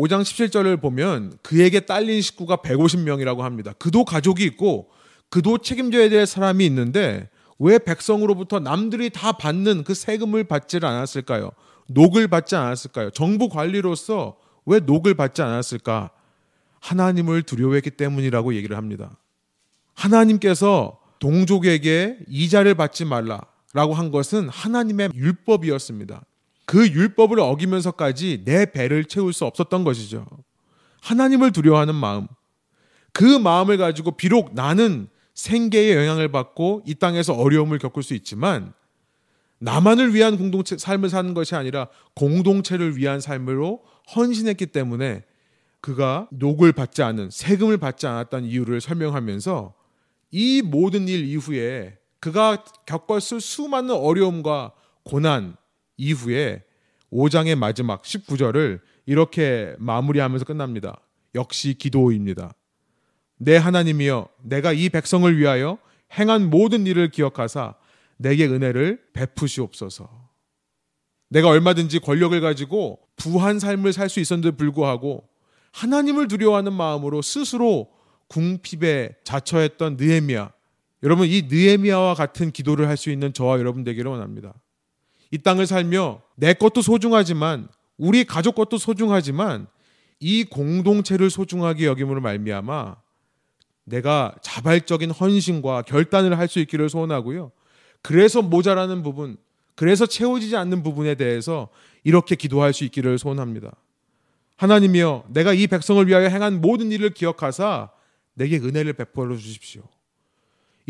[0.00, 3.74] 5장 17절을 보면 그에게 딸린 식구가 150명이라고 합니다.
[3.78, 4.88] 그도 가족이 있고
[5.28, 11.50] 그도 책임져야 될 사람이 있는데 왜 백성으로부터 남들이 다 받는 그 세금을 받지를 않았을까요?
[11.88, 13.10] 녹을 받지 않았을까요?
[13.10, 16.10] 정부 관리로서 왜 녹을 받지 않았을까?
[16.80, 19.18] 하나님을 두려워했기 때문이라고 얘기를 합니다.
[19.92, 26.22] 하나님께서 동족에게 이자를 받지 말라라고 한 것은 하나님의 율법이었습니다.
[26.70, 30.24] 그 율법을 어기면서까지 내 배를 채울 수 없었던 것이죠.
[31.02, 32.28] 하나님을 두려워하는 마음.
[33.12, 38.72] 그 마음을 가지고 비록 나는 생계에 영향을 받고 이 땅에서 어려움을 겪을 수 있지만
[39.58, 43.82] 나만을 위한 공동체 삶을 사는 것이 아니라 공동체를 위한 삶으로
[44.14, 45.24] 헌신했기 때문에
[45.80, 49.74] 그가 녹을 받지 않은 세금을 받지 않았던 이유를 설명하면서
[50.30, 54.70] 이 모든 일 이후에 그가 겪었을 수많은 어려움과
[55.02, 55.56] 고난
[56.00, 56.62] 이후에
[57.12, 61.00] 5장의 마지막 19절을 이렇게 마무리하면서 끝납니다.
[61.34, 62.54] 역시 기도입니다.
[63.36, 65.78] 내 하나님이여 내가 이 백성을 위하여
[66.18, 67.74] 행한 모든 일을 기억하사
[68.16, 70.28] 내게 은혜를 베푸시옵소서.
[71.28, 75.28] 내가 얼마든지 권력을 가지고 부한 삶을 살 수 있었는데 불구하고
[75.72, 77.90] 하나님을 두려워하는 마음으로 스스로
[78.28, 80.52] 궁핍에 자처했던 느헤미야.
[81.02, 84.54] 여러분 이 느헤미야와 같은 기도를 할 수 있는 저와 여러분 되기를 원합니다.
[85.30, 89.66] 이 땅을 살며 내 것도 소중하지만 우리 가족 것도 소중하지만
[90.18, 92.96] 이 공동체를 소중하게 여김으로 말미암아
[93.84, 97.52] 내가 자발적인 헌신과 결단을 할 수 있기를 소원하고요.
[98.02, 99.36] 그래서 모자라는 부분,
[99.74, 101.68] 그래서 채워지지 않는 부분에 대해서
[102.04, 103.72] 이렇게 기도할 수 있기를 소원합니다.
[104.56, 107.90] 하나님이여, 내가 이 백성을 위하여 행한 모든 일을 기억하사
[108.34, 109.82] 내게 은혜를 베풀어 주십시오.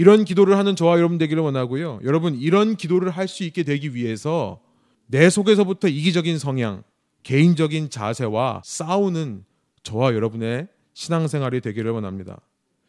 [0.00, 2.00] 이런 기도를 하는 저와 여러분 되기를 원하고요.
[2.04, 4.58] 여러분 이런 기도를 할 수 있게 되기 위해서
[5.06, 6.84] 내 속에서부터 이기적인 성향,
[7.22, 9.44] 개인적인 자세와 싸우는
[9.82, 12.40] 저와 여러분의 신앙생활이 되기를 원합니다.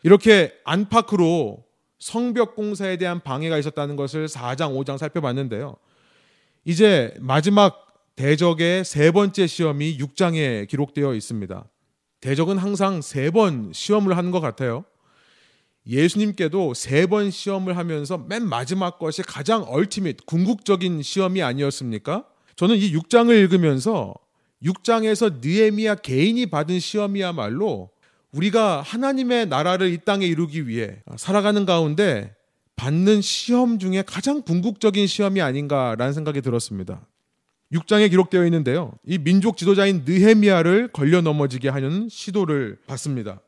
[0.03, 1.65] 이렇게 안팎으로
[1.99, 5.75] 성벽 공사에 대한 방해가 있었다는 것을 4장, 5장 살펴봤는데요.
[6.63, 11.65] 이제 마지막 대적의 세 번째 시험이 6장에 기록되어 있습니다.
[12.21, 14.85] 대적은 항상 세 번 시험을 하는 것 같아요.
[15.87, 22.25] 예수님께도 세 번 시험을 하면서 맨 마지막 것이 가장 얼티밋 궁극적인 시험이 아니었습니까?
[22.55, 24.13] 저는 이 6장을 읽으면서
[24.63, 27.89] 6장에서 느헤미야 개인이 받은 시험이야말로
[28.31, 32.35] 우리가 하나님의 나라를 이 땅에 이루기 위해 살아가는 가운데
[32.75, 37.05] 받는 시험 중에 가장 궁극적인 시험이 아닌가라는 생각이 들었습니다.
[37.73, 38.93] 6장에 기록되어 있는데요.
[39.05, 43.39] 이 민족 지도자인 느헤미야를 걸려 넘어지게 하는 시도를 받습니다.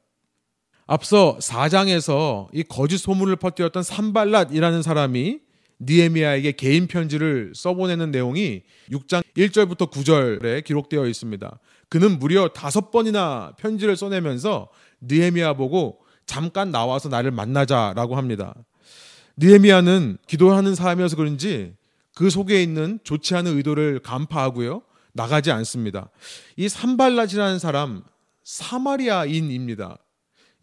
[0.85, 5.39] 앞서 4장에서 이 거짓 소문을 퍼뜨렸던 산발랏이라는 사람이
[5.79, 11.59] 니에미아에게 개인 편지를 써보내는 내용이 6장 1절부터 9절에 기록되어 있습니다.
[11.89, 14.69] 그는 무려 다섯 번이나 편지를 써내면서
[15.01, 18.55] 느헤미야 보고 잠깐 나와서 나를 만나자라고 합니다.
[19.37, 21.73] 느헤미야는 기도하는 사람이어서 그런지
[22.15, 24.83] 그 속에 있는 좋지 않은 의도를 간파하고요.
[25.13, 26.09] 나가지 않습니다.
[26.55, 28.03] 이 산발랏이라는 사람
[28.43, 29.97] 사마리아인입니다.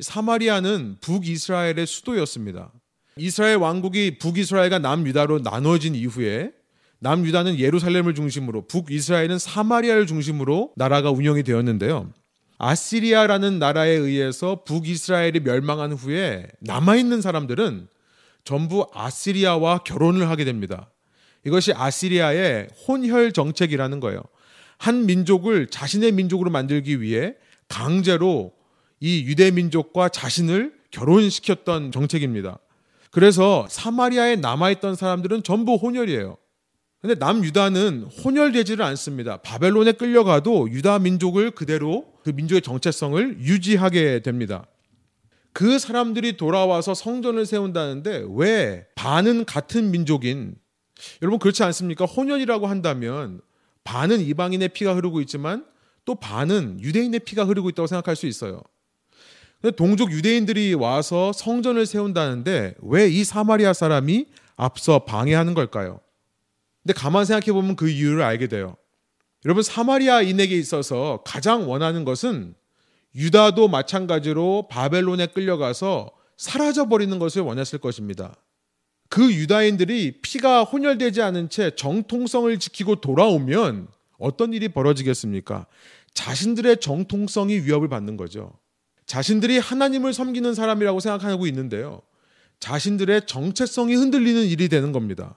[0.01, 2.73] 사마리아는 북이스라엘의 수도였습니다.
[3.17, 6.53] 이스라엘 왕국이 북이스라엘과 남유다로 나눠진 이후에
[7.01, 12.13] 남유다는 예루살렘을 중심으로 북이스라엘은 사마리아를 중심으로 나라가 운영이 되었는데요.
[12.59, 17.89] 아시리아라는 나라에 의해서 북이스라엘이 멸망한 후에 남아있는 사람들은
[18.45, 20.91] 전부 아시리아와 결혼을 하게 됩니다.
[21.47, 24.23] 이것이 아시리아의 혼혈 정책이라는 거예요.
[24.77, 27.35] 한 민족을 자신의 민족으로 만들기 위해
[27.69, 28.53] 강제로
[29.01, 32.59] 이 유대 민족과 자신을 결혼시켰던 정책입니다.
[33.11, 36.37] 그래서 사마리아에 남아있던 사람들은 전부 혼혈이에요.
[37.01, 39.39] 근데 남유다는 혼혈되지를 않습니다.
[39.39, 44.67] 바벨론에 끌려가도 유다 민족을 그대로 그 민족의 정체성을 유지하게 됩니다.
[45.53, 50.55] 그 사람들이 돌아와서 성전을 세운다는데 왜 반은 같은 민족인
[51.23, 52.05] 여러분 그렇지 않습니까?
[52.05, 53.41] 혼혈이라고 한다면
[53.83, 55.65] 반은 이방인의 피가 흐르고 있지만
[56.05, 58.63] 또 반은 유대인의 피가 흐르고 있다고 생각할 수 있어요.
[59.77, 66.01] 동족 유대인들이 와서 성전을 세운다는데 왜 이 사마리아 사람이 앞서 방해하는 걸까요?
[66.83, 68.77] 근데 가만 생각해 보면 그 이유를 알게 돼요.
[69.45, 72.55] 여러분 사마리아인에게 있어서 가장 원하는 것은
[73.15, 78.37] 유다도 마찬가지로 바벨론에 끌려가서 사라져 버리는 것을 원했을 것입니다.
[79.11, 85.67] 그 유다인들이 피가 혼혈되지 않은 채 정통성을 지키고 돌아오면 어떤 일이 벌어지겠습니까?
[86.15, 88.53] 자신들의 정통성이 위협을 받는 거죠.
[89.11, 92.01] 자신들이 하나님을 섬기는 사람이라고 생각하고 있는데요.
[92.61, 95.35] 자신들의 정체성이 흔들리는 일이 되는 겁니다.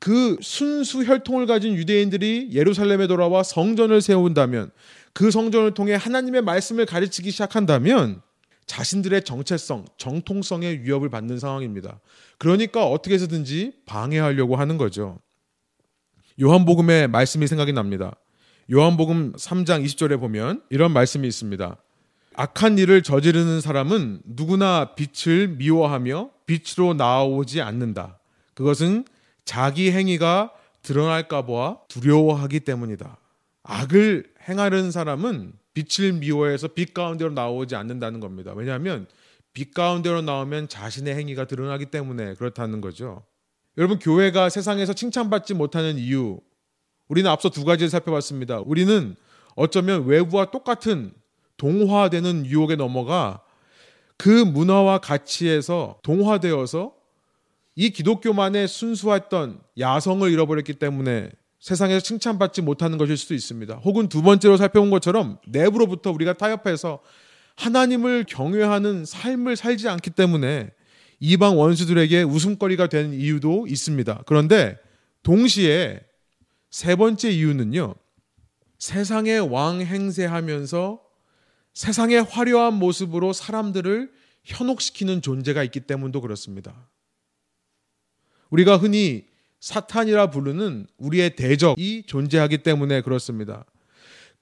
[0.00, 4.72] 그 순수 혈통을 가진 유대인들이 예루살렘에 돌아와 성전을 세운다면
[5.12, 8.22] 그 성전을 통해 하나님의 말씀을 가르치기 시작한다면
[8.66, 12.00] 자신들의 정체성, 정통성에 위협을 받는 상황입니다.
[12.38, 15.20] 그러니까 어떻게 해서든지 방해하려고 하는 거죠.
[16.42, 18.16] 요한복음의 말씀이 생각이 납니다.
[18.72, 21.78] 요한복음 3장 20절에 보면 이런 말씀이 있습니다.
[22.36, 28.18] 악한 일을 저지르는 사람은 누구나 빛을 미워하며 빛으로 나오지 않는다.
[28.54, 29.04] 그것은
[29.44, 33.16] 자기 행위가 드러날까 봐 두려워하기 때문이다.
[33.62, 38.52] 악을 행하는 사람은 빛을 미워해서 빛 가운데로 나오지 않는다는 겁니다.
[38.54, 39.06] 왜냐하면
[39.52, 43.24] 빛 가운데로 나오면 자신의 행위가 드러나기 때문에 그렇다는 거죠.
[43.78, 46.40] 여러분 교회가 세상에서 칭찬받지 못하는 이유
[47.08, 48.60] 우리는 앞서 두 가지를 살펴봤습니다.
[48.60, 49.16] 우리는
[49.56, 51.12] 어쩌면 외부와 똑같은
[51.56, 53.42] 동화되는 유혹에 넘어가
[54.16, 56.94] 그 문화와 가치에서 동화되어서
[57.76, 63.76] 이 기독교만의 순수했던 야성을 잃어버렸기 때문에 세상에서 칭찬받지 못하는 것일 수도 있습니다.
[63.76, 67.00] 혹은 두 번째로 살펴본 것처럼 내부로부터 우리가 타협해서
[67.56, 70.70] 하나님을 경외하는 삶을 살지 않기 때문에
[71.20, 74.24] 이방 원수들에게 웃음거리가 된 이유도 있습니다.
[74.26, 74.76] 그런데
[75.22, 76.00] 동시에
[76.70, 77.94] 세 번째 이유는요.
[78.78, 81.00] 세상의 왕 행세하면서
[81.74, 84.12] 세상의 화려한 모습으로 사람들을
[84.44, 86.88] 현혹시키는 존재가 있기 때문도 그렇습니다.
[88.50, 89.26] 우리가 흔히
[89.60, 93.64] 사탄이라 부르는 우리의 대적이 존재하기 때문에 그렇습니다.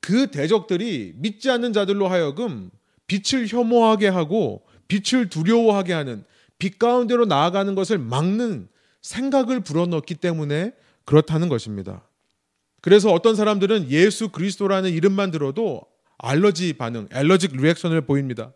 [0.01, 2.71] 그 대적들이 믿지 않는 자들로 하여금
[3.07, 6.25] 빛을 혐오하게 하고 빛을 두려워하게 하는
[6.59, 8.69] 빛 가운데로 나아가는 것을 막는
[9.01, 10.73] 생각을 불어넣기 때문에
[11.05, 12.07] 그렇다는 것입니다.
[12.81, 15.92] 그래서 어떤 사람들은 예수 그리스도라는 이름만 들어도
[16.23, 18.53] 알러지 반응, 알러직 리액션을 보입니다.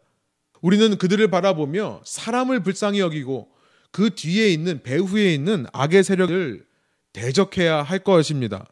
[0.63, 3.51] 우리는 그들을 바라보며 사람을 불쌍히 여기고
[3.91, 6.65] 그 뒤에 있는 배후에 있는 악의 세력을
[7.13, 8.67] 대적해야 할 것입니다.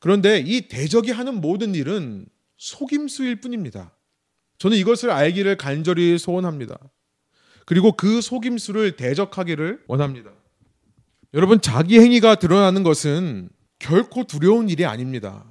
[0.00, 2.26] 그런데 이 대적이 하는 모든 일은
[2.58, 3.92] 속임수일 뿐입니다.
[4.58, 6.78] 저는 이것을 알기를 간절히 소원합니다.
[7.64, 10.30] 그리고 그 속임수를 대적하기를 원합니다.
[11.34, 15.44] 여러분, 자기 행위가 드러나는 것은 결코 두려운 일이 아닙니다.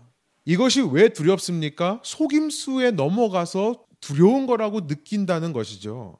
[0.45, 1.99] 이것이 왜 두렵습니까?
[2.03, 6.19] 속임수에 넘어가서 두려운 거라고 느낀다는 것이죠.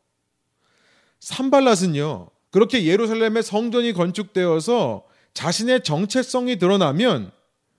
[1.22, 7.32] 산발랏은요, 그렇게 예루살렘의 성전이 건축되어서 자신의 정체성이 드러나면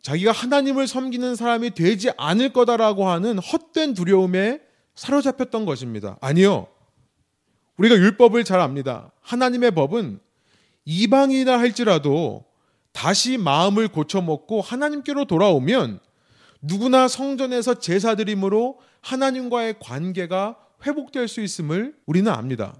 [0.02, 4.60] 자기가 하나님을 섬기는 사람이 되지 않을 거다라고 하는 헛된 두려움에
[4.94, 6.16] 사로잡혔던 것입니다.
[6.20, 6.68] 아니요.
[7.76, 9.10] 우리가 율법을 잘 압니다.
[9.20, 10.20] 하나님의 법은
[10.84, 12.44] 이방이나 할지라도
[12.92, 16.00] 다시 마음을 고쳐먹고 하나님께로 돌아오면
[16.66, 22.74] 누구나 성전에서 제사드림으로 하나님과의 관계가 회복될 수 있음을 우리는 압니다.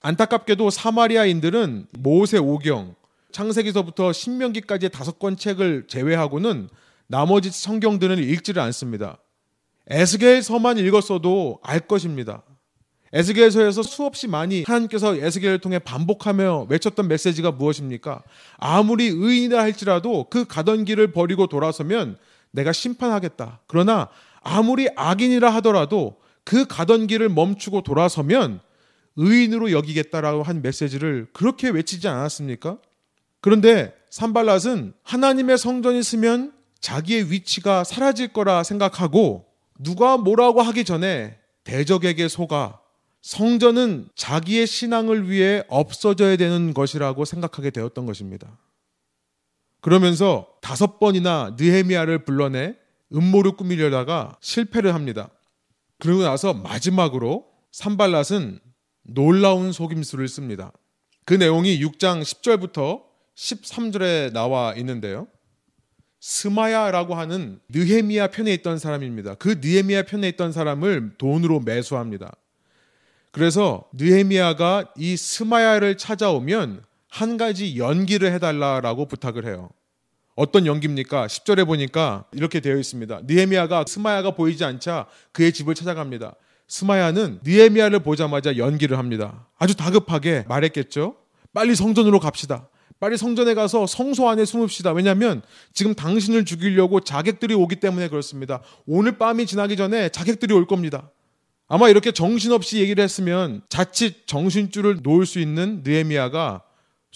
[0.00, 2.94] 안타깝게도 사마리아인들은 모세 오경,
[3.32, 6.70] 창세기서부터 신명기까지의 다섯 권 책을 제외하고는
[7.06, 9.18] 나머지 성경들은 읽지를 않습니다.
[9.88, 12.42] 에스겔서만 읽었어도 알 것입니다.
[13.12, 18.22] 에스겔서에서 수없이 많이 하나님께서 에스겔을 통해 반복하며 외쳤던 메시지가 무엇입니까?
[18.56, 22.18] 아무리 의인이라 할지라도 그 가던 길을 버리고 돌아서면
[22.50, 23.60] 내가 심판하겠다.
[23.66, 24.08] 그러나
[24.42, 28.60] 아무리 악인이라 하더라도 그 가던 길을 멈추고 돌아서면
[29.16, 32.78] 의인으로 여기겠다라고 한 메시지를 그렇게 외치지 않았습니까?
[33.40, 39.46] 그런데 산발랏은 하나님의 성전이 있으면 자기의 위치가 사라질 거라 생각하고
[39.78, 42.80] 누가 뭐라고 하기 전에 대적에게 속아
[43.20, 48.56] 성전은 자기의 신앙을 위해 없어져야 되는 것이라고 생각하게 되었던 것입니다.
[49.80, 52.76] 그러면서 다섯 번이나 느헤미야를 불러내
[53.12, 55.30] 음모를 꾸미려다가 실패를 합니다.
[55.98, 58.60] 그리고 나서 마지막으로 산발랏은
[59.02, 60.72] 놀라운 속임수를 씁니다.
[61.24, 63.02] 그 내용이 6장 10절부터
[63.34, 65.28] 13절에 나와 있는데요.
[66.20, 69.34] 스마야라고 하는 느헤미야 편에 있던 사람입니다.
[69.34, 72.32] 그 느헤미야 편에 있던 사람을 돈으로 매수합니다.
[73.30, 79.70] 그래서 느헤미야가 이 스마야를 찾아오면 한 가지 연기를 해달라라고 부탁을 해요.
[80.34, 81.26] 어떤 연기입니까?
[81.26, 83.22] 10절에 보니까 이렇게 되어 있습니다.
[83.24, 86.34] 느헤미야가 스마야가 보이지 않자 그의 집을 찾아갑니다.
[86.68, 89.48] 스마야는 느헤미야를 보자마자 연기를 합니다.
[89.58, 91.16] 아주 다급하게 말했겠죠.
[91.52, 92.68] 빨리 성전으로 갑시다.
[93.00, 94.92] 빨리 성전에 가서 성소 안에 숨읍시다.
[94.92, 95.42] 왜냐하면
[95.72, 98.60] 지금 당신을 죽이려고 자객들이 오기 때문에 그렇습니다.
[98.86, 101.10] 오늘 밤이 지나기 전에 자객들이 올 겁니다.
[101.68, 106.62] 아마 이렇게 정신없이 얘기를 했으면 자칫 정신줄을 놓을 수 있는 느헤미야가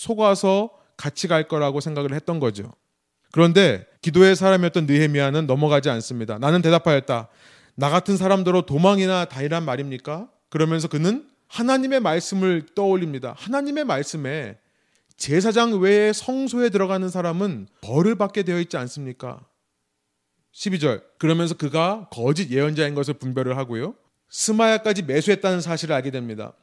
[0.03, 2.73] 속아서 같이 갈 거라고 생각을 했던 거죠.
[3.31, 6.39] 그런데 기도의 사람이었던 느헤미야는 넘어가지 않습니다.
[6.39, 7.29] 나는 대답하였다.
[7.77, 10.29] 나 같은 사람들로 도망이나 다니란 말입니까?
[10.51, 13.35] 그러면서 그는 하나님의 말씀을 떠올립니다.
[13.39, 14.59] 하나님의 말씀에
[15.17, 19.41] 제사장 외에 성소에 들어가는 사람은 벌을 받게 되어 있지 않습니까?
[20.53, 21.03] 12절.
[21.19, 23.95] 그러면서 그가 거짓 예언자인 것을 분별을 하고요.
[24.31, 26.55] 스마야까지 매수했다는 사실을 알게 됩니다.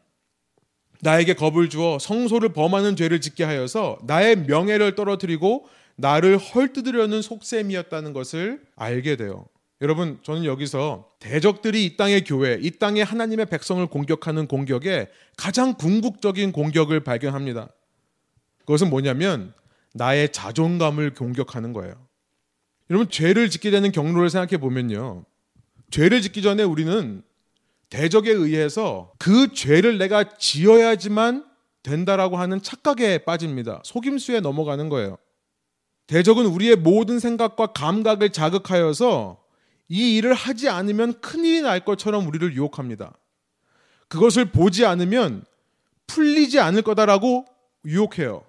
[1.01, 8.61] 나에게 겁을 주어 성소를 범하는 죄를 짓게 하여서 나의 명예를 떨어뜨리고 나를 헐뜯으려는 속셈이었다는 것을
[8.75, 9.45] 알게 돼요.
[9.81, 15.07] 여러분, 저는 여기서 대적들이 이 땅의 교회, 이 땅의 하나님의 백성을 공격하는 공격에
[15.37, 17.69] 가장 궁극적인 공격을 발견합니다.
[18.59, 19.53] 그것은 뭐냐면
[19.93, 21.95] 나의 자존감을 공격하는 거예요.
[22.89, 25.23] 여러분, 죄를 짓게 되는 경로를 생각해 보면요.
[25.91, 27.23] 죄를 짓기 전에 우리는
[27.89, 31.45] 대적에 의해서 그 죄를 내가 지어야지만
[31.83, 33.81] 된다라고 하는 착각에 빠집니다.
[33.83, 35.17] 속임수에 넘어가는 거예요.
[36.07, 39.41] 대적은 우리의 모든 생각과 감각을 자극하여서
[39.89, 43.13] 이 일을 하지 않으면 큰일이 날 것처럼 우리를 유혹합니다.
[44.07, 45.45] 그것을 보지 않으면
[46.07, 47.45] 풀리지 않을 거다라고
[47.85, 48.43] 유혹해요.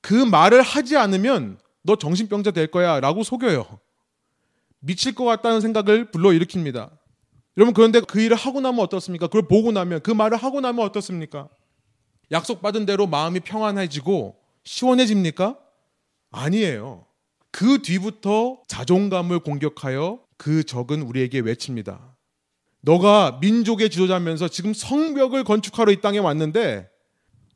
[0.00, 3.78] 그 말을 하지 않으면 너 정신병자 될 거야 라고 속여요.
[4.80, 6.90] 미칠 것 같다는 생각을 불러일으킵니다.
[7.56, 9.26] 여러분, 그런데 그 일을 하고 나면 어떻습니까?
[9.26, 11.48] 그걸 보고 나면, 그 말을 하고 나면 어떻습니까?
[12.30, 15.58] 약속받은 대로 마음이 평안해지고 시원해집니까?
[16.30, 17.04] 아니에요.
[17.50, 22.16] 그 뒤부터 자존감을 공격하여 그 적은 우리에게 외칩니다.
[22.80, 26.88] 너가 민족의 지도자면서 지금 성벽을 건축하러 이 땅에 왔는데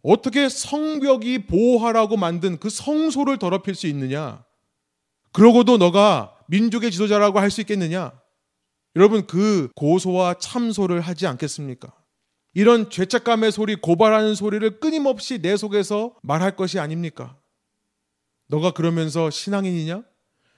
[0.03, 4.45] 어떻게 성벽이 보호하라고 만든 그 성소를 더럽힐 수 있느냐?
[5.33, 8.13] 그러고도 너가 민족의 지도자라고 할 수 있겠느냐?
[8.97, 11.93] 여러분 그 고소와 참소를 하지 않겠습니까?
[12.55, 17.37] 이런 죄책감의 소리, 고발하는 소리를 끊임없이 내 속에서 말할 것이 아닙니까?
[18.49, 20.03] 너가 그러면서 신앙인이냐?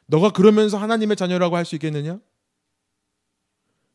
[0.07, 2.21] 너가 그러면서 하나님의 자녀라고 할 수 있겠느냐?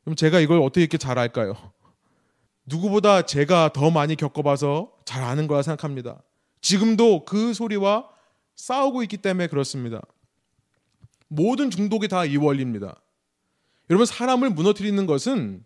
[0.04, 1.56] 그럼 제가 이걸 어떻게 이렇게 잘 알까요?
[2.66, 6.22] 누구보다 제가 더 많이 겪어봐서 잘 아는 거라 생각합니다.
[6.60, 8.10] 지금도 그 소리와
[8.56, 10.02] 싸우고 있기 때문에 그렇습니다.
[11.30, 12.98] 모든 중독이 다 이 원리입니다.
[13.90, 15.66] 여러분 사람을 무너뜨리는 것은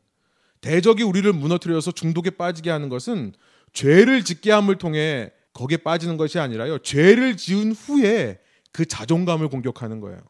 [0.62, 3.34] 대적이 우리를 무너뜨려서 중독에 빠지게 하는 것은
[3.74, 6.80] 죄를 짓게 함을 통해 거기에 빠지는 것이 아니라요.
[6.80, 8.40] 죄를 지은 후에
[8.72, 10.22] 그 자존감을 공격하는 거예요.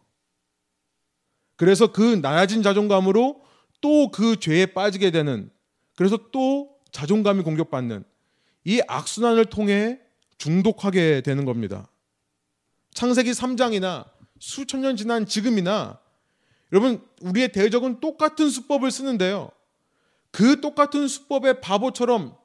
[1.55, 3.41] 그래서 그 낮아진 자존감으로
[3.81, 5.49] 또 그 죄에 빠지게 되는
[5.95, 8.03] 그래서 또 자존감이 공격받는
[8.65, 9.99] 이 악순환을 통해
[10.37, 11.89] 중독하게 되는 겁니다.
[12.93, 14.05] 창세기 3장이나
[14.39, 15.99] 수천 년 지난 지금이나
[16.71, 19.51] 여러분 우리의 대적은 똑같은 수법을 쓰는데요.
[20.31, 22.35] 그 똑같은 수법의 바보처럼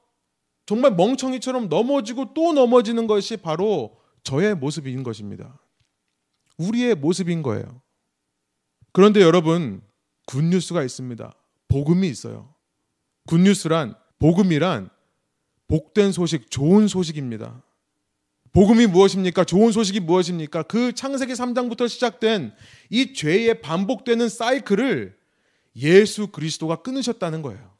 [0.66, 5.60] 정말 멍청이처럼 넘어지고 또 넘어지는 것이 바로 저의 모습인 것입니다.
[6.56, 7.82] 우리의 모습인 거예요.
[8.92, 9.82] 그런데 여러분
[10.26, 11.34] 굿뉴스가 있습니다.
[11.68, 12.54] 복음이 있어요.
[13.26, 14.90] 굿뉴스란 복음이란
[15.66, 17.62] 복된 소식, 좋은 소식입니다.
[18.53, 19.44] 복음이 무엇입니까?
[19.44, 20.64] 좋은 소식이 무엇입니까?
[20.64, 22.53] 그 창세기 3장부터 시작된
[22.90, 25.16] 이 죄의 반복되는 사이클을
[25.76, 27.72] 예수 그리스도가 끊으셨다는 거예요.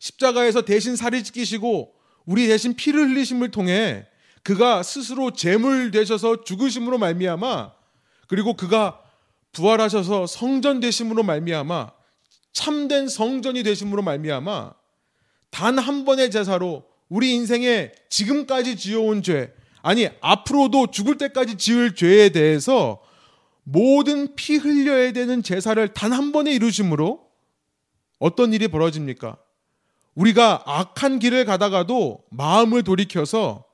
[0.00, 1.94] 십자가에서 대신 살이 찢기시고
[2.26, 4.06] 우리 대신 피를 흘리심을 통해
[4.42, 7.72] 그가 스스로 제물 되셔서 죽으심으로 말미암아
[8.26, 9.00] 그리고 그가
[9.52, 11.92] 부활하셔서 성전 되심으로 말미암아
[12.52, 14.74] 참된 성전이 되심으로 말미암아
[15.50, 19.54] 단 한 번의 제사로 우리 인생에 지금까지 지어온 죄
[19.88, 23.00] 아니 앞으로도 죽을 때까지 지을 죄에 대해서
[23.62, 27.26] 모든 피 흘려야 되는 제사를 단 한 번에 이루심으로
[28.18, 29.38] 어떤 일이 벌어집니까?
[30.14, 33.64] 우리가 악한 길을 가다가도 마음을 돌이켜서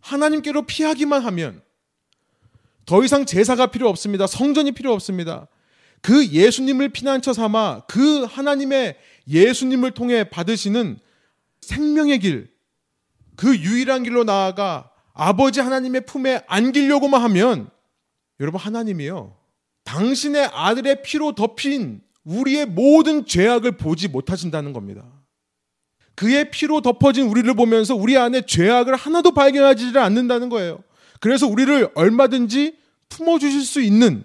[0.00, 1.60] 하나님께로 피하기만 하면
[2.86, 4.26] 더 이상 제사가 필요 없습니다.
[4.26, 5.48] 성전이 필요 없습니다.
[6.00, 8.96] 그 예수님을 피난처 삼아 그 하나님의
[9.28, 10.98] 예수님을 통해 받으시는
[11.60, 12.50] 생명의 길,
[13.36, 17.70] 그 유일한 길로 나아가 아버지 하나님의 품에 안기려고만 하면
[18.40, 19.36] 여러분 하나님이요.
[19.84, 25.04] 당신의 아들의 피로 덮인 우리의 모든 죄악을 보지 못하신다는 겁니다.
[26.16, 30.82] 그의 피로 덮어진 우리를 보면서 우리 안에 죄악을 하나도 발견하지 않는다는 거예요.
[31.20, 32.76] 그래서 우리를 얼마든지
[33.08, 34.24] 품어주실 수 있는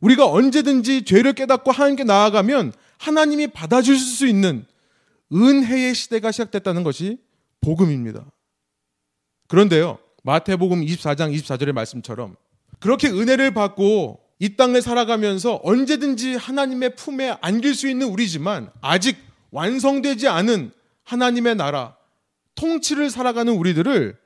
[0.00, 4.64] 우리가 언제든지 죄를 깨닫고 하나님께 나아가면 하나님이 받아주실 수 있는
[5.32, 7.18] 은혜의 시대가 시작됐다는 것이
[7.60, 8.24] 복음입니다.
[9.50, 12.36] 그런데요, 마태복음 24장 24절의 말씀처럼
[12.78, 19.16] 그렇게 은혜를 받고 이 땅을 살아가면서 언제든지 하나님의 품에 안길 수 있는 우리지만 아직
[19.50, 20.70] 완성되지 않은
[21.02, 21.96] 하나님의 나라,
[22.54, 24.16] 통치를 살아가는 우리들을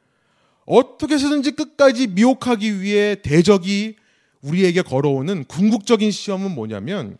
[0.66, 3.96] 어떻게 해서든지 끝까지 미혹하기 위해 대적이
[4.42, 7.16] 우리에게 걸어오는 궁극적인 시험은 뭐냐면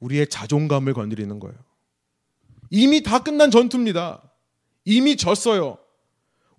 [0.00, 1.56] 우리의 자존감을 건드리는 거예요.
[2.68, 4.20] 이미 다 끝난 전투입니다.
[4.84, 5.78] 이미 졌어요.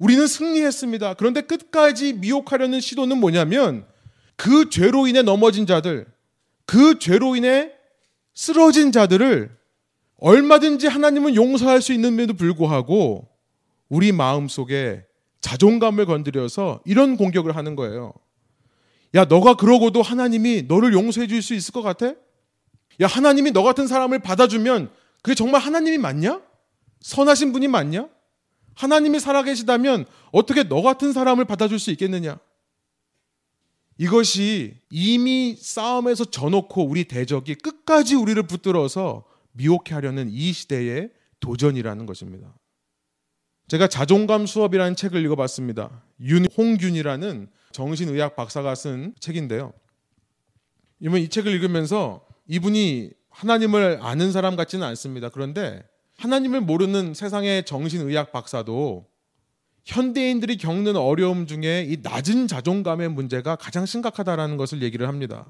[0.02, 1.14] 우리는 승리했습니다.
[1.14, 3.86] 그런데 끝까지 미혹하려는 시도는 뭐냐면
[4.36, 6.08] 그 죄로 인해 넘어진 자들,
[6.66, 7.72] 그 죄로 인해
[8.34, 9.56] 쓰러진 자들을
[10.18, 13.28] 얼마든지 하나님은 용서할 수 있는데도 불구하고
[13.89, 15.06] 우리 마음 속에
[15.39, 18.12] 자존감을 건드려서 이런 공격을 하는 거예요.
[19.14, 22.08] 야, 너가 그러고도 하나님이 너를 용서해 줄 수 있을 것 같아?
[23.02, 24.89] 야, 하나님이 너 같은 사람을 받아주면
[25.22, 26.41] 그게 정말 하나님이 맞냐?
[27.02, 28.08] 선하신 분이 맞냐?
[28.82, 32.40] 하나님이 살아계시다면 어떻게 너 같은 사람을 받아줄 수 있겠느냐?
[34.00, 42.56] 이것이 이미 싸움에서 져놓고 우리 대적이 끝까지 우리를 붙들어서 미혹해 하려는 이 시대의 도전이라는 것입니다.
[43.68, 46.04] 제가 자존감 수업이라는 책을 읽어봤습니다.
[46.20, 49.74] 윤홍균이라는 정신의학 박사가 쓴 책인데요.
[51.00, 55.30] 이번 이 책을 읽으면서 이분이 하나님을 아는 사람 같지는 않습니다.
[55.30, 55.84] 그런데
[56.22, 59.07] 하나님을 모르는 세상의 정신의학 박사도
[59.86, 65.47] 현대인들이 겪는 어려움 중에 이 낮은 자존감의 문제가 가장 심각하다라는 것을 얘기를 합니다.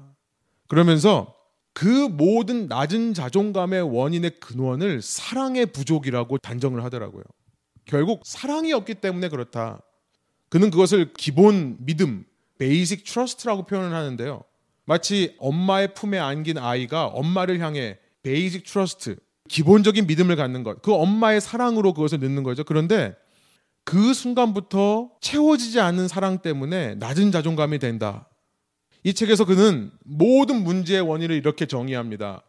[0.68, 1.36] 그러면서
[1.74, 7.24] 그 모든 낮은 자존감의 원인의 근원을 사랑의 부족이라고 단정을 하더라고요.
[7.84, 9.82] 결국 사랑이 없기 때문에 그렇다.
[10.48, 12.24] 그는 그것을 기본 믿음,
[12.56, 14.42] basic trust라고 표현을 하는데요.
[14.86, 19.16] 마치 엄마의 품에 안긴 아이가 엄마를 향해 basic trust,
[19.48, 20.82] 기본적인 믿음을 갖는 것.
[20.82, 22.64] 그 엄마의 사랑으로 그것을 넣는 거죠.
[22.64, 23.14] 그런데
[23.84, 28.28] 그 순간부터 채워지지 않는 사랑 때문에 낮은 자존감이 된다.
[29.04, 32.42] 이 책에서 그는 모든 문제의 원인을 이렇게 정의합니다.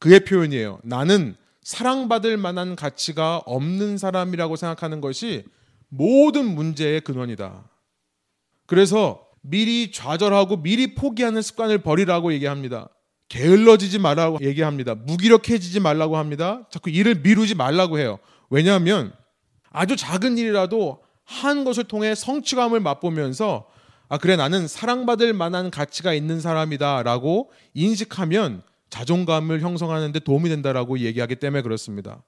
[0.00, 0.80] 그의 표현이에요.
[0.82, 5.44] 나는 사랑받을 만한 가치가 없는 사람이라고 생각하는 것이
[5.88, 7.70] 모든 문제의 근원이다.
[8.66, 12.88] 그래서 미리 좌절하고 미리 포기하는 습관을 버리라고 얘기합니다.
[13.34, 14.94] 게을러지지 말라고 얘기합니다.
[14.94, 16.68] 무기력해지지 말라고 합니다.
[16.70, 18.20] 자꾸 일을 미루지 말라고 해요.
[18.48, 19.12] 왜냐하면
[19.70, 23.66] 아주 작은 일이라도 한 것을 통해 성취감을 맛보면서
[24.08, 31.62] 아 그래 나는 사랑받을 만한 가치가 있는 사람이다라고 인식하면 자존감을 형성하는데 도움이 된다라고 얘기하기 때문에
[31.62, 32.22] 그렇습니다.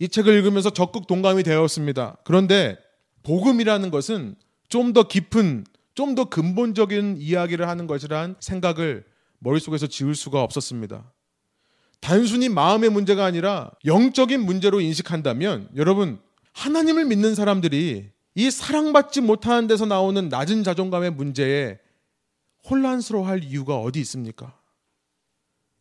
[0.00, 2.16] 이 책을 읽으면서 적극 동감이 되었습니다.
[2.24, 2.76] 그런데
[3.22, 4.34] 복음이라는 것은
[4.68, 5.64] 좀 더 깊은
[5.94, 9.04] 좀 더 근본적인 이야기를 하는 것이란 생각을
[9.44, 11.12] 머릿속에서 지울 수가 없었습니다.
[12.00, 16.18] 단순히 마음의 문제가 아니라 영적인 문제로 인식한다면 여러분
[16.52, 21.78] 하나님을 믿는 사람들이 이 사랑받지 못하는 데서 나오는 낮은 자존감의 문제에
[22.68, 24.58] 혼란스러워할 이유가 어디 있습니까?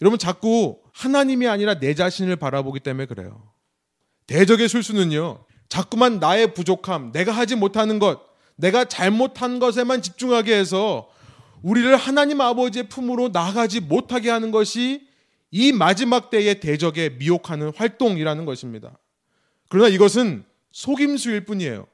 [0.02, 3.52] 여러분 자꾸 하나님이 아니라 내 자신을 바라보기 때문에 그래요.
[4.28, 5.46] 대적의 술수는요.
[5.70, 8.22] 자꾸만 나의 부족함, 내가 하지 못하는 것,
[8.56, 11.10] 내가 잘못한 것에만 집중하게 해서
[11.64, 15.08] 우리를 하나님 아버지의 품으로 나가지 못하게 하는 것이
[15.50, 18.98] 이 마지막 때의 대적에 미혹하는 활동이라는 것입니다.
[19.70, 21.88] 그러나 이것은 속임수일 뿐이에요.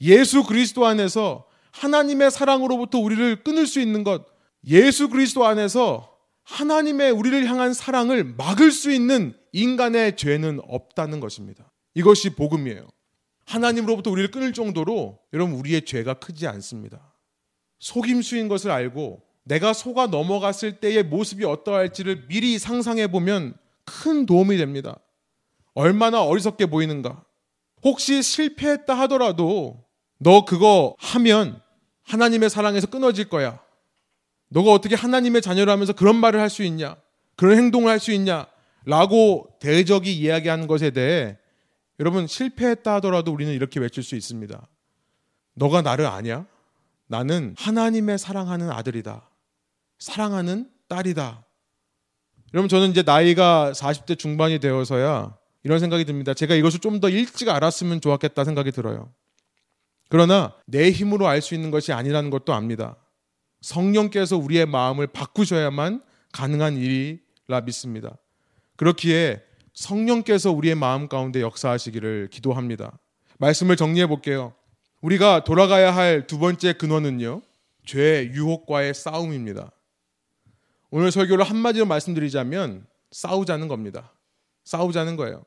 [0.00, 4.26] 예수 그리스도 안에서 하나님의 사랑으로부터 우리를 끊을 수 있는 것,
[4.66, 6.10] 예수 그리스도 안에서
[6.44, 11.70] 하나님의 우리를 향한 사랑을 막을 수 있는 인간의 죄는 없다는 것입니다.
[11.94, 12.88] 이것이 복음이에요.
[13.46, 17.13] 하나님으로부터 우리를 끊을 정도로 여러분 우리의 죄가 크지 않습니다.
[17.84, 23.54] 속임수인 것을 알고 내가 속아 넘어갔을 때의 모습이 어떠할지를 미리 상상해 보면
[23.84, 24.98] 큰 도움이 됩니다.
[25.74, 27.22] 얼마나 어리석게 보이는가.
[27.82, 29.84] 혹시 실패했다 하더라도
[30.16, 31.60] 너 그거 하면
[32.04, 33.60] 하나님의 사랑에서 끊어질 거야.
[34.48, 36.96] 너가 어떻게 하나님의 자녀라면서 그런 말을 할 수 있냐?
[37.36, 38.46] 그런 행동을 할 수 있냐?
[38.86, 41.36] 라고 대적이 이야기하는 것에 대해
[42.00, 44.66] 여러분 실패했다 하더라도 우리는 이렇게 외칠 수 있습니다.
[45.52, 46.46] 너가 나를 아냐?
[47.06, 49.28] 나는 하나님의 사랑하는 아들이다.
[49.98, 51.44] 사랑하는 딸이다.
[52.54, 56.34] 여러분 저는 이제 나이가 40대 중반이 되어서야 이런 생각이 듭니다.
[56.34, 59.12] 제가 이것을 좀 더 일찍 알았으면 좋았겠다 생각이 들어요.
[60.08, 62.96] 그러나 내 힘으로 알 수 있는 것이 아니라는 것도 압니다.
[63.62, 66.02] 성령께서 우리의 마음을 바꾸셔야만
[66.32, 68.16] 가능한 일이라 믿습니다.
[68.76, 69.42] 그렇기에
[69.72, 72.98] 성령께서 우리의 마음 가운데 역사하시기를 기도합니다.
[73.38, 74.54] 말씀을 정리해 볼게요.
[75.04, 77.42] 우리가 돌아가야 할 두 번째 근원은요.
[77.84, 79.70] 죄 유혹과의 싸움입니다.
[80.90, 84.12] 오늘 설교를 한마디로 말씀드리자면 싸우자는 겁니다.
[84.64, 85.44] 싸우자는 거예요.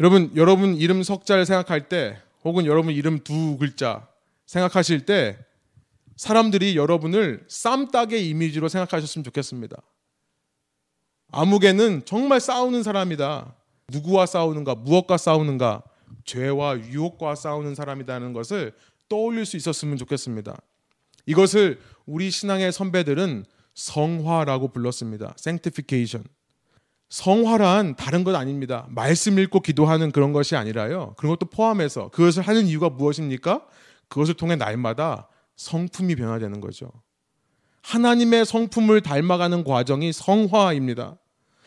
[0.00, 4.08] 여러분, 여러분 이름 석자를 생각할 때 혹은 여러분 이름 두 글자
[4.46, 5.38] 생각하실 때
[6.16, 9.76] 사람들이 여러분을 쌈딱의 이미지로 생각하셨으면 좋겠습니다.
[11.30, 13.54] 아무개는 정말 싸우는 사람이다.
[13.88, 15.84] 누구와 싸우는가, 무엇과 싸우는가,
[16.24, 18.72] 죄와 유혹과 싸우는 사람이라는 것을
[19.08, 20.56] 떠올릴 수 있었으면 좋겠습니다.
[21.26, 23.44] 이것을 우리 신앙의 선배들은
[23.74, 25.34] 성화라고 불렀습니다.
[25.38, 26.26] sanctification.
[27.08, 28.86] 성화란 다른 것 아닙니다.
[28.88, 31.14] 말씀 읽고 기도하는 그런 것이 아니라요.
[31.18, 33.66] 그런 것도 포함해서 그것을 하는 이유가 무엇입니까?
[34.08, 36.90] 그것을 통해 날마다 성품이 변화되는 거죠.
[37.82, 41.18] 하나님의 성품을 닮아가는 과정이 성화입니다.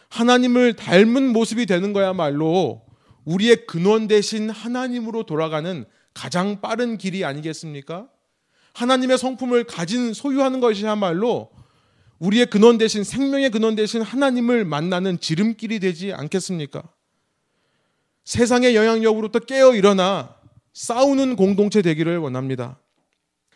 [0.10, 2.85] 하나님을 닮은 모습이 되는 거야말로
[3.26, 8.08] 우리의 근원 대신 하나님으로 돌아가는 가장 빠른 길이 아니겠습니까?
[8.74, 11.50] 하나님의 성품을 가진 소유하는 것이야말로
[12.20, 16.84] 우리의 근원 대신 생명의 근원 대신 하나님을 만나는 지름길이 되지 않겠습니까?
[18.24, 20.36] 세상의 영향력으로부터 깨어 일어나
[20.74, 22.80] 싸우는 공동체 되기를 원합니다.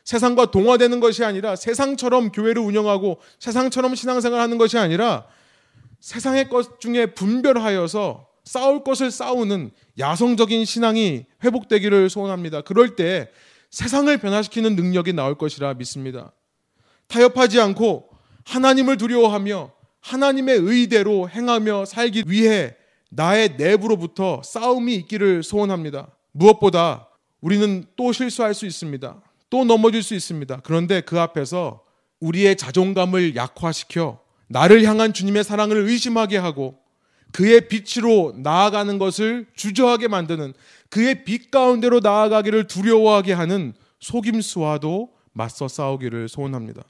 [0.03, 5.27] 세상과 동화되는 것이 아니라 세상처럼 교회를 운영하고 세상처럼 신앙생활 하는 것이 아니라
[5.99, 9.69] 세상의 것 중에 분별하여서 싸울 것을 싸우는
[9.99, 12.61] 야성적인 신앙이 회복되기를 소원합니다.
[12.61, 13.29] 그럴 때
[13.69, 16.31] 세상을 변화시키는 능력이 나올 것이라 믿습니다.
[17.05, 18.09] 타협하지 않고
[18.45, 22.75] 하나님을 두려워하며 하나님의 의대로 행하며 살기 위해
[23.11, 26.07] 나의 내부로부터 싸움이 있기를 소원합니다.
[26.31, 27.07] 무엇보다
[27.41, 29.21] 우리는 또 실수할 수 있습니다.
[29.51, 30.61] 또 넘어질 수 있습니다.
[30.63, 31.83] 그런데 그 앞에서
[32.19, 36.79] 우리의 자존감을 약화시켜 나를 향한 주님의 사랑을 의심하게 하고
[37.31, 40.53] 그의 빛으로 나아가는 것을 주저하게 만드는
[40.89, 46.83] 그의 빛 가운데로 나아가기를 두려워하게 하는 속임수와도 맞서 싸우기를 소원합니다.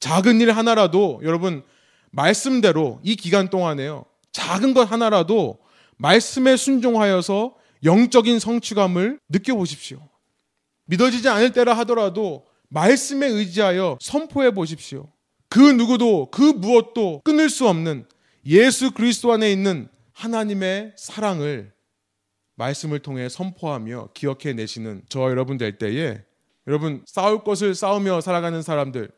[0.00, 1.62] 작은 일 하나라도 여러분
[2.10, 4.04] 말씀대로 이 기간 동안에요.
[4.32, 5.58] 작은 것 하나라도
[5.96, 7.54] 말씀에 순종하여서
[7.84, 9.98] 영적인 성취감을 느껴보십시오.
[10.86, 15.08] 믿어지지 않을 때라 하더라도 말씀에 의지하여 선포해 보십시오.
[15.48, 18.06] 그 누구도 그 무엇도 끊을 수 없는
[18.46, 21.72] 예수 그리스도 안에 있는 하나님의 사랑을
[22.56, 26.22] 말씀을 통해 선포하며 기억해 내시는 저 여러분 될 때에
[26.66, 29.10] 여러분 싸울 것을 싸우며 살아가는 사람들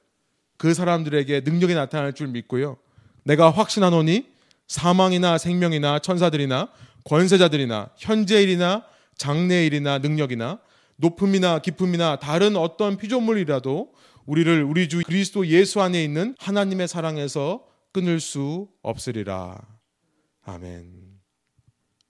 [0.59, 2.77] 그 사람들에게 능력이 나타날 줄 믿고요.
[3.25, 4.27] 내가 확신하노니
[4.69, 6.69] 사망이나 생명이나 천사들이나
[7.05, 8.85] 권세자들이나 현재일이나
[9.17, 10.61] 장래일이나 능력이나
[10.97, 13.93] 높음이나 깊음이나 다른 어떤 피조물이라도
[14.25, 17.65] 우리를 우리 주 그리스도 예수 안에 있는 하나님의 사랑에서
[17.97, 19.57] 끊을 수 없으리라.
[20.43, 21.19] 아멘.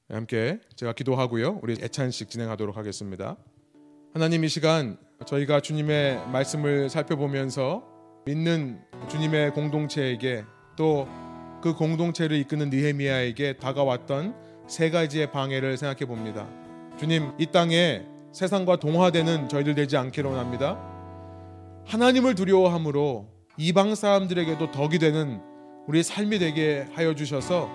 [0.08, 1.60] 함께 제가 기도하고요.
[1.62, 3.36] 우리 애찬식 진행하도록 하겠습니다.
[4.12, 7.86] 하나님 이 시간 저희가 주님의 말씀을 살펴보면서
[8.26, 10.44] 믿는 주님의 공동체에게
[10.76, 11.06] 또
[11.62, 14.34] 그 공동체를 이끄는 느헤미야에게 다가왔던
[14.68, 16.48] 세 가지의 방해를 생각해 봅니다.
[16.98, 20.78] 주님 이 땅에 세상과 동화되는 저희들 되지 않기로 원합니다.
[21.86, 25.40] 하나님을 두려워함으로 이방 사람들에게도 덕이 되는
[25.86, 27.70] 우리 삶이 되게 하여 주셔서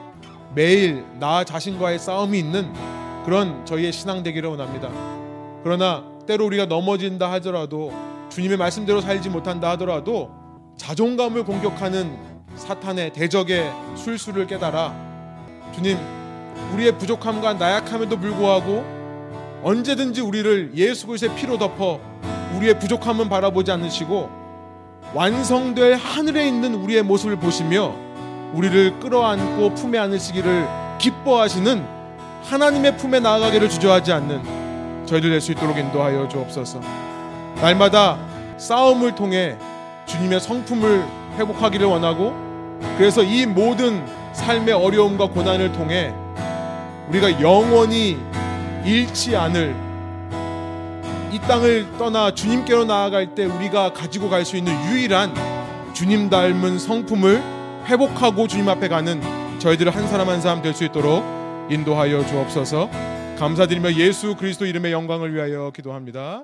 [0.53, 2.73] 매일 나 자신과의 싸움이 있는
[3.23, 4.89] 그런 저희의 신앙 되기를 원합니다.
[5.63, 7.93] 그러나 때로 우리가 넘어진다 하더라도
[8.29, 10.29] 주님의 말씀대로 살지 못한다 하더라도
[10.75, 12.17] 자존감을 공격하는
[12.55, 14.93] 사탄의 대적의 술수를 깨달아
[15.73, 15.97] 주님
[16.73, 18.83] 우리의 부족함과 나약함에도 불구하고
[19.63, 22.01] 언제든지 우리를 예수 그리스도의 피로 덮어
[22.57, 24.40] 우리의 부족함은 바라보지 않으시고
[25.13, 27.93] 완성될 하늘에 있는 우리의 모습을 보시며
[28.53, 30.67] 우리를 끌어안고 품에 안으시기를
[30.99, 31.83] 기뻐하시는
[32.43, 36.79] 하나님의 품에 나아가기를 주저하지 않는 저희들 될 수 있도록 인도하여 주옵소서.
[37.61, 38.17] 날마다
[38.57, 39.57] 싸움을 통해
[40.05, 41.03] 주님의 성품을
[41.37, 42.33] 회복하기를 원하고
[42.97, 46.13] 그래서 이 모든 삶의 어려움과 고난을 통해
[47.09, 48.17] 우리가 영원히
[48.85, 49.75] 잃지 않을
[51.31, 55.33] 이 땅을 떠나 주님께로 나아갈 때 우리가 가지고 갈 수 있는 유일한
[55.93, 57.41] 주님 닮은 성품을
[57.85, 59.21] 회복하고 주님 앞에 가는
[59.59, 61.23] 저희들 한 사람 한 사람 될 수 있도록
[61.69, 62.89] 인도하여 주옵소서.
[63.39, 66.43] 감사드리며 예수 그리스도 이름의 영광을 위하여 기도합니다.